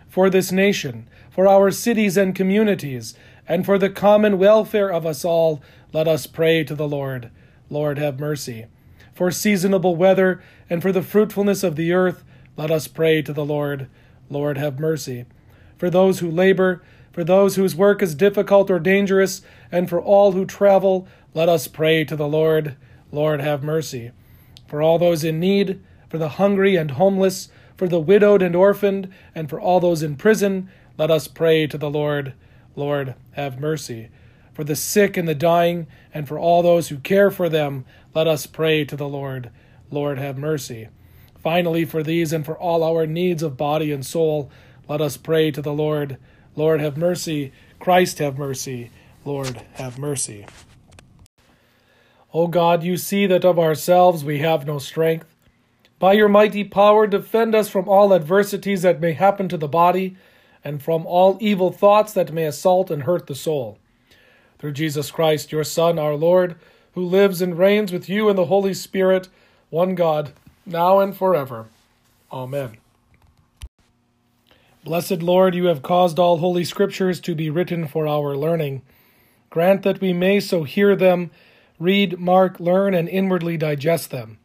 For 0.08 0.30
this 0.30 0.50
nation, 0.50 1.06
for 1.28 1.46
our 1.46 1.70
cities 1.70 2.16
and 2.16 2.34
communities, 2.34 3.14
and 3.46 3.66
for 3.66 3.76
the 3.76 3.90
common 3.90 4.38
welfare 4.38 4.90
of 4.90 5.04
us 5.04 5.22
all, 5.22 5.62
let 5.92 6.08
us 6.08 6.26
pray 6.26 6.64
to 6.64 6.74
the 6.74 6.88
Lord. 6.88 7.30
Lord, 7.68 7.98
have 7.98 8.18
mercy. 8.18 8.68
For 9.12 9.30
seasonable 9.30 9.96
weather 9.96 10.42
and 10.70 10.80
for 10.80 10.90
the 10.90 11.02
fruitfulness 11.02 11.62
of 11.62 11.76
the 11.76 11.92
earth, 11.92 12.24
let 12.56 12.70
us 12.70 12.88
pray 12.88 13.20
to 13.20 13.34
the 13.34 13.44
Lord. 13.44 13.86
Lord, 14.30 14.56
have 14.56 14.80
mercy. 14.80 15.26
For 15.76 15.90
those 15.90 16.20
who 16.20 16.30
labor, 16.30 16.82
for 17.12 17.22
those 17.22 17.56
whose 17.56 17.76
work 17.76 18.02
is 18.02 18.14
difficult 18.14 18.70
or 18.70 18.78
dangerous, 18.78 19.42
and 19.70 19.90
for 19.90 20.00
all 20.00 20.32
who 20.32 20.46
travel, 20.46 21.06
let 21.34 21.50
us 21.50 21.68
pray 21.68 22.02
to 22.04 22.16
the 22.16 22.26
Lord. 22.26 22.76
Lord, 23.14 23.40
have 23.40 23.62
mercy. 23.62 24.10
For 24.66 24.82
all 24.82 24.98
those 24.98 25.24
in 25.24 25.38
need, 25.40 25.80
for 26.08 26.18
the 26.18 26.30
hungry 26.30 26.76
and 26.76 26.92
homeless, 26.92 27.48
for 27.76 27.88
the 27.88 28.00
widowed 28.00 28.42
and 28.42 28.54
orphaned, 28.54 29.12
and 29.34 29.48
for 29.48 29.60
all 29.60 29.80
those 29.80 30.02
in 30.02 30.16
prison, 30.16 30.68
let 30.98 31.10
us 31.10 31.28
pray 31.28 31.66
to 31.66 31.78
the 31.78 31.90
Lord. 31.90 32.34
Lord, 32.76 33.14
have 33.32 33.60
mercy. 33.60 34.10
For 34.52 34.64
the 34.64 34.76
sick 34.76 35.16
and 35.16 35.26
the 35.26 35.34
dying, 35.34 35.86
and 36.12 36.28
for 36.28 36.38
all 36.38 36.62
those 36.62 36.88
who 36.88 36.98
care 36.98 37.30
for 37.30 37.48
them, 37.48 37.84
let 38.14 38.26
us 38.26 38.46
pray 38.46 38.84
to 38.84 38.96
the 38.96 39.08
Lord. 39.08 39.50
Lord, 39.90 40.18
have 40.18 40.38
mercy. 40.38 40.88
Finally, 41.42 41.84
for 41.84 42.02
these 42.02 42.32
and 42.32 42.44
for 42.44 42.56
all 42.58 42.82
our 42.82 43.06
needs 43.06 43.42
of 43.42 43.56
body 43.56 43.92
and 43.92 44.06
soul, 44.06 44.50
let 44.88 45.00
us 45.00 45.16
pray 45.16 45.50
to 45.50 45.60
the 45.60 45.72
Lord. 45.72 46.16
Lord, 46.56 46.80
have 46.80 46.96
mercy. 46.96 47.52
Christ, 47.78 48.18
have 48.18 48.38
mercy. 48.38 48.90
Lord, 49.24 49.62
have 49.74 49.98
mercy. 49.98 50.46
O 52.34 52.48
God, 52.48 52.82
you 52.82 52.96
see 52.96 53.26
that 53.26 53.44
of 53.44 53.58
ourselves 53.58 54.24
we 54.24 54.40
have 54.40 54.66
no 54.66 54.78
strength. 54.78 55.34
By 56.00 56.14
your 56.14 56.28
mighty 56.28 56.64
power, 56.64 57.06
defend 57.06 57.54
us 57.54 57.68
from 57.68 57.88
all 57.88 58.12
adversities 58.12 58.82
that 58.82 59.00
may 59.00 59.12
happen 59.12 59.48
to 59.48 59.56
the 59.56 59.68
body, 59.68 60.16
and 60.64 60.82
from 60.82 61.06
all 61.06 61.38
evil 61.40 61.70
thoughts 61.70 62.12
that 62.14 62.32
may 62.32 62.44
assault 62.44 62.90
and 62.90 63.04
hurt 63.04 63.28
the 63.28 63.34
soul 63.34 63.78
through 64.58 64.72
Jesus 64.72 65.10
Christ, 65.10 65.52
your 65.52 65.62
Son, 65.62 65.98
our 65.98 66.14
Lord, 66.14 66.56
who 66.94 67.04
lives 67.04 67.40
and 67.40 67.58
reigns 67.58 67.92
with 67.92 68.08
you 68.08 68.28
in 68.28 68.36
the 68.36 68.46
Holy 68.46 68.74
Spirit, 68.74 69.28
one 69.70 69.94
God, 69.94 70.32
now 70.64 71.00
and 71.00 71.16
forever. 71.16 71.66
Amen. 72.32 72.78
Blessed 74.84 75.22
Lord, 75.22 75.54
you 75.54 75.66
have 75.66 75.82
caused 75.82 76.18
all 76.18 76.38
holy 76.38 76.64
scriptures 76.64 77.20
to 77.20 77.34
be 77.34 77.50
written 77.50 77.86
for 77.86 78.06
our 78.06 78.36
learning. 78.36 78.82
Grant 79.50 79.82
that 79.82 80.00
we 80.00 80.12
may 80.12 80.40
so 80.40 80.64
hear 80.64 80.96
them, 80.96 81.30
read, 81.78 82.18
mark, 82.18 82.60
learn, 82.60 82.94
and 82.94 83.08
inwardly 83.08 83.56
digest 83.56 84.10
them, 84.10 84.38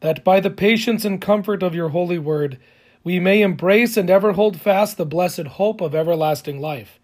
that 0.00 0.24
by 0.24 0.40
the 0.40 0.50
patience 0.50 1.04
and 1.04 1.20
comfort 1.20 1.62
of 1.62 1.74
your 1.74 1.90
holy 1.90 2.18
word 2.18 2.58
we 3.02 3.18
may 3.18 3.40
embrace 3.40 3.96
and 3.96 4.10
ever 4.10 4.32
hold 4.32 4.60
fast 4.60 4.96
the 4.96 5.06
blessed 5.06 5.46
hope 5.46 5.80
of 5.80 5.94
everlasting 5.94 6.60
life 6.60 7.00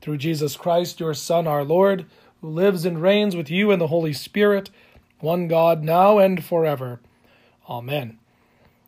through 0.00 0.18
Jesus 0.18 0.56
Christ, 0.56 1.00
your 1.00 1.14
Son, 1.14 1.46
our 1.46 1.64
Lord, 1.64 2.06
who 2.40 2.48
lives 2.48 2.84
and 2.84 3.00
reigns 3.02 3.34
with 3.34 3.50
you 3.50 3.70
in 3.70 3.78
the 3.78 3.88
Holy 3.88 4.12
Spirit, 4.12 4.70
one 5.20 5.48
God, 5.48 5.82
now 5.82 6.18
and 6.18 6.44
forever. 6.44 7.00
Amen. 7.68 8.18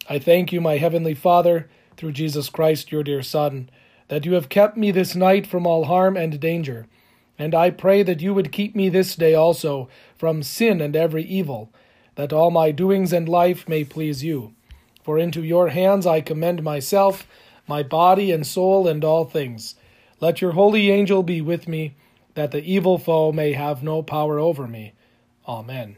I 0.09 0.19
thank 0.19 0.53
you, 0.53 0.61
my 0.61 0.77
heavenly 0.77 1.15
Father, 1.15 1.69
through 1.97 2.13
Jesus 2.13 2.49
Christ, 2.49 2.93
your 2.93 3.03
dear 3.03 3.23
Son, 3.23 3.71
that 4.09 4.25
you 4.25 4.35
have 4.35 4.49
kept 4.49 4.77
me 4.77 4.91
this 4.91 5.15
night 5.15 5.47
from 5.47 5.67
all 5.67 5.85
harm 5.85 6.17
and 6.17 6.39
danger. 6.39 6.87
And 7.41 7.55
I 7.55 7.71
pray 7.71 8.03
that 8.03 8.21
you 8.21 8.35
would 8.35 8.53
keep 8.53 8.77
me 8.77 8.91
this 8.91 9.17
day 9.17 9.35
also 9.35 9.89
from 10.15 10.43
sin 10.43 10.83
and 10.83 10.95
every 10.95 11.23
evil, 11.23 11.73
that 12.17 12.35
all 12.35 12.51
my 12.51 12.71
doings 12.71 13.15
and 13.15 13.27
life 13.27 13.67
may 13.67 13.83
please 13.83 14.23
you. 14.23 14.55
For 15.03 15.19
into 15.19 15.43
your 15.43 15.69
hands 15.69 16.07
I 16.07 16.21
commend 16.21 16.63
myself, 16.63 17.27
my 17.67 17.83
body 17.83 18.31
and 18.31 18.47
soul, 18.47 18.87
and 18.87 19.03
all 19.03 19.25
things. 19.25 19.75
Let 20.21 20.43
your 20.43 20.53
holy 20.53 20.91
angel 20.91 21.23
be 21.23 21.41
with 21.41 21.67
me, 21.67 21.95
that 22.35 22.51
the 22.51 22.63
evil 22.63 22.99
foe 22.99 23.33
may 23.33 23.55
have 23.55 23.83
no 23.83 24.03
power 24.03 24.39
over 24.39 24.69
me. 24.69 24.93
Amen. 25.49 25.97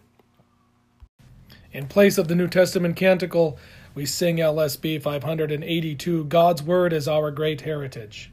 In 1.73 1.89
place 1.89 2.19
of 2.19 2.29
the 2.29 2.37
New 2.37 2.47
Testament 2.47 2.95
canticle, 2.95 3.59
we 3.97 4.07
sing 4.07 4.37
LSB 4.37 5.03
582 5.03 6.25
God's 6.27 6.63
Word 6.63 6.93
is 6.93 7.09
our 7.09 7.33
great 7.33 7.63
heritage. 7.63 8.32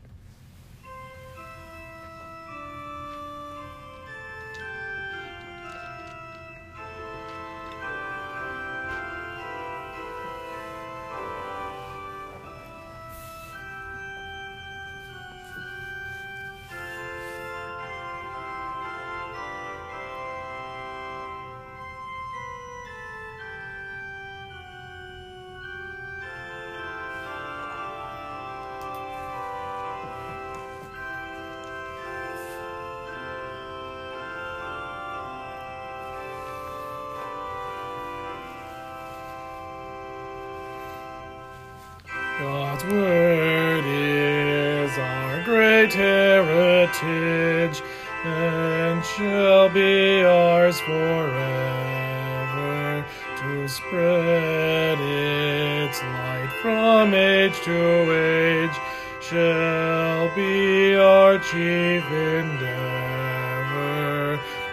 Be 60.36 60.96
our 60.96 61.40
chief 61.40 62.04
endeavor 62.12 62.70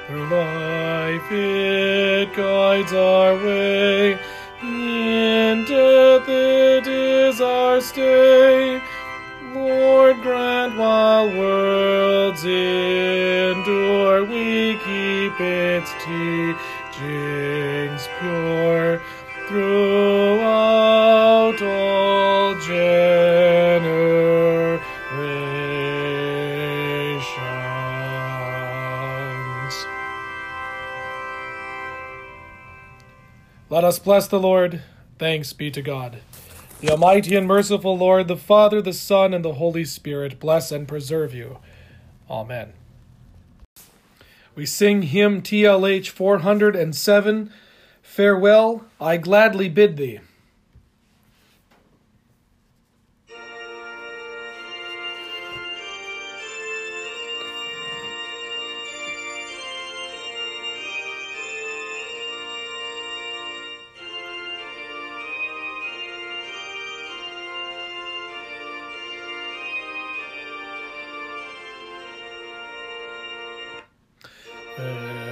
Through 0.06 0.28
life 0.28 1.32
it 1.32 2.34
guides 2.34 2.92
our 2.92 3.34
way. 3.34 4.18
In 4.62 5.64
death 5.64 6.28
it 6.28 6.86
is 6.86 7.40
our 7.40 7.80
stay. 7.80 8.80
Lord, 9.54 10.20
grant 10.22 10.76
while 10.76 11.28
worlds 11.28 12.44
endure, 12.44 14.24
we 14.24 14.74
keep 14.84 15.40
its 15.40 15.90
teachings 16.04 16.56
pure 18.20 18.85
us 33.86 33.98
bless 34.00 34.26
the 34.26 34.40
Lord. 34.40 34.82
Thanks 35.18 35.52
be 35.52 35.70
to 35.70 35.80
God. 35.80 36.18
The 36.80 36.90
Almighty 36.90 37.36
and 37.36 37.46
merciful 37.46 37.96
Lord, 37.96 38.26
the 38.26 38.36
Father, 38.36 38.82
the 38.82 38.92
Son, 38.92 39.32
and 39.32 39.44
the 39.44 39.54
Holy 39.54 39.84
Spirit, 39.84 40.40
bless 40.40 40.72
and 40.72 40.88
preserve 40.88 41.32
you. 41.32 41.58
Amen. 42.28 42.72
We 44.56 44.66
sing 44.66 45.02
hymn 45.02 45.40
TLH 45.40 46.08
407 46.08 47.52
Farewell, 48.02 48.84
I 49.00 49.18
gladly 49.18 49.68
bid 49.68 49.96
thee. 49.96 50.20
Farewell, 74.76 75.25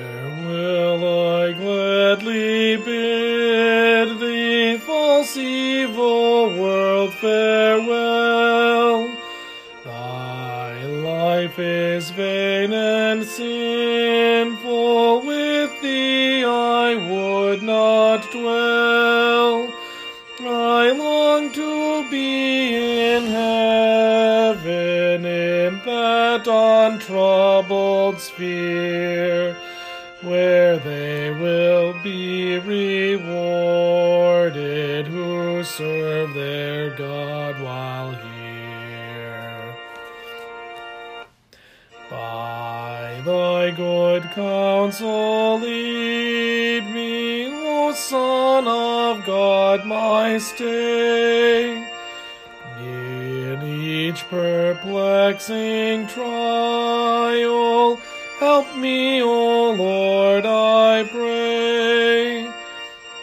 my 49.83 50.39
stay. 50.39 51.85
In 52.81 53.63
each 53.63 54.25
perplexing 54.29 56.07
trial, 56.07 57.97
help 58.39 58.77
me, 58.77 59.21
O 59.23 59.73
Lord, 59.73 60.47
I 60.47 61.05
pray. 61.11 62.49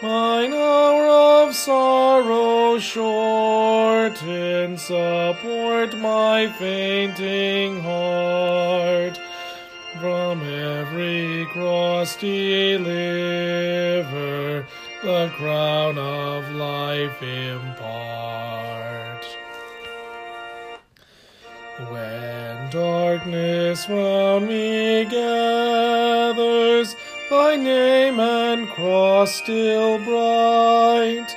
Mine 0.02 0.52
hour 0.52 1.06
of 1.46 1.54
sorrow 1.54 2.78
shorten, 2.78 4.76
support 4.76 5.96
my 5.98 6.48
fainting 6.58 7.80
heart. 7.82 9.18
From 10.00 10.42
every 10.42 11.46
cross 11.52 12.16
deliver, 12.16 12.82
the 15.02 15.32
crown 15.36 15.98
of 15.98 16.48
life 16.52 17.20
impart. 17.22 19.24
When 21.90 22.70
darkness 22.70 23.88
round 23.88 24.46
me 24.46 25.04
gathers, 25.06 26.94
thy 27.28 27.56
name 27.56 28.20
and 28.20 28.68
cross 28.68 29.34
still 29.34 29.98
bright. 30.04 31.36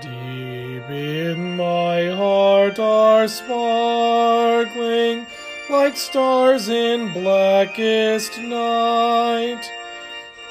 Deep 0.00 0.90
in 0.90 1.56
my 1.56 2.08
heart 2.08 2.80
are 2.80 3.28
sparkling 3.28 5.24
like 5.70 5.96
stars 5.96 6.68
in 6.68 7.12
blackest 7.12 8.40
night. 8.40 9.70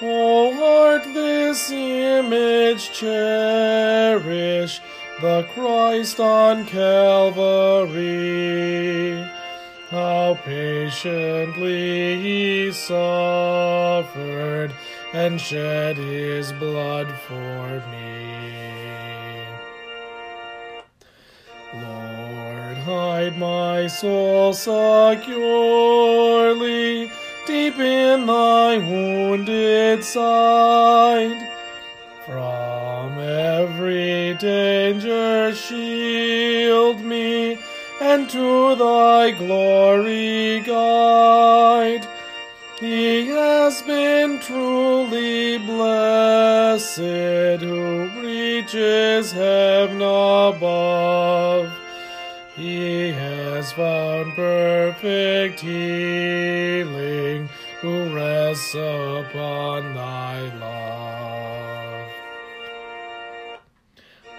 O 0.04 0.52
heart, 0.56 1.04
this 1.14 1.70
image 1.70 2.92
cherish, 2.92 4.82
the 5.22 5.48
Christ 5.54 6.20
on 6.20 6.66
Calvary. 6.66 8.02
How 9.92 10.40
patiently 10.44 12.20
he 12.20 12.72
suffered 12.72 14.74
and 15.14 15.40
shed 15.40 15.98
his 15.98 16.52
blood 16.54 17.08
for 17.28 17.84
me. 17.92 19.46
Lord, 21.76 22.78
hide 22.78 23.38
my 23.38 23.86
soul 23.86 24.54
securely 24.54 25.32
deep 27.46 27.78
in 27.80 28.26
thy 28.26 28.78
wounded 28.78 30.04
side. 30.04 31.48
From 32.26 33.18
every 33.18 34.36
danger 34.36 35.54
shield 35.54 37.02
me, 37.02 37.58
and 38.00 38.30
to 38.30 38.76
thy 38.76 39.32
glory 39.32 40.62
guide. 40.62 42.08
He 42.80 43.28
has 43.28 43.82
been 43.84 44.40
truly 44.40 45.60
blessed 45.60 47.00
who 47.62 48.10
reaches 48.22 49.32
heaven 49.32 49.98
above. 49.98 51.72
He 52.62 53.10
has 53.10 53.72
found 53.72 54.36
perfect 54.36 55.62
healing 55.62 57.50
who 57.82 58.16
rests 58.16 58.76
upon 58.76 59.96
thy 59.96 60.42
love. 60.60 62.08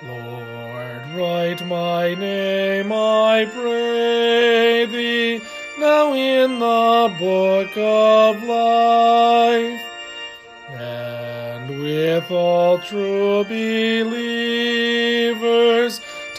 Lord, 0.07 1.03
write 1.17 1.67
my 1.67 2.15
name, 2.15 2.93
I 2.93 3.45
pray 3.53 4.87
thee, 4.87 5.43
now 5.81 6.15
in 6.15 6.61
the 6.61 7.13
book 7.19 7.77
of 7.77 8.41
life. 8.45 9.81
And 10.71 11.81
with 11.81 12.31
all 12.31 12.79
true 12.79 13.43
believers, 13.43 14.13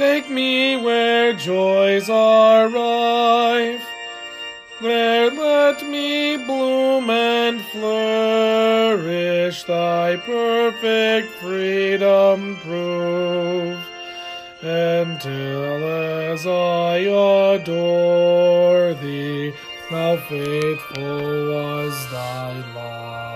take 0.04 0.30
me 0.30 0.76
where 0.76 1.32
joys 1.32 2.10
are 2.10 2.68
rife. 2.68 3.86
There 4.82 5.32
let 5.32 5.82
me 5.82 6.36
bloom 6.36 7.10
and 7.10 7.62
flourish, 7.72 9.64
thy 9.64 10.18
perfect 10.18 11.30
freedom 11.42 12.58
prove, 12.66 13.80
until 14.62 15.86
as 16.32 16.46
I 16.46 16.98
adore 17.56 18.94
thee, 18.96 19.54
how 19.90 20.18
faithful 20.18 21.48
was 21.54 21.96
thy 22.12 22.52
love. 22.76 23.33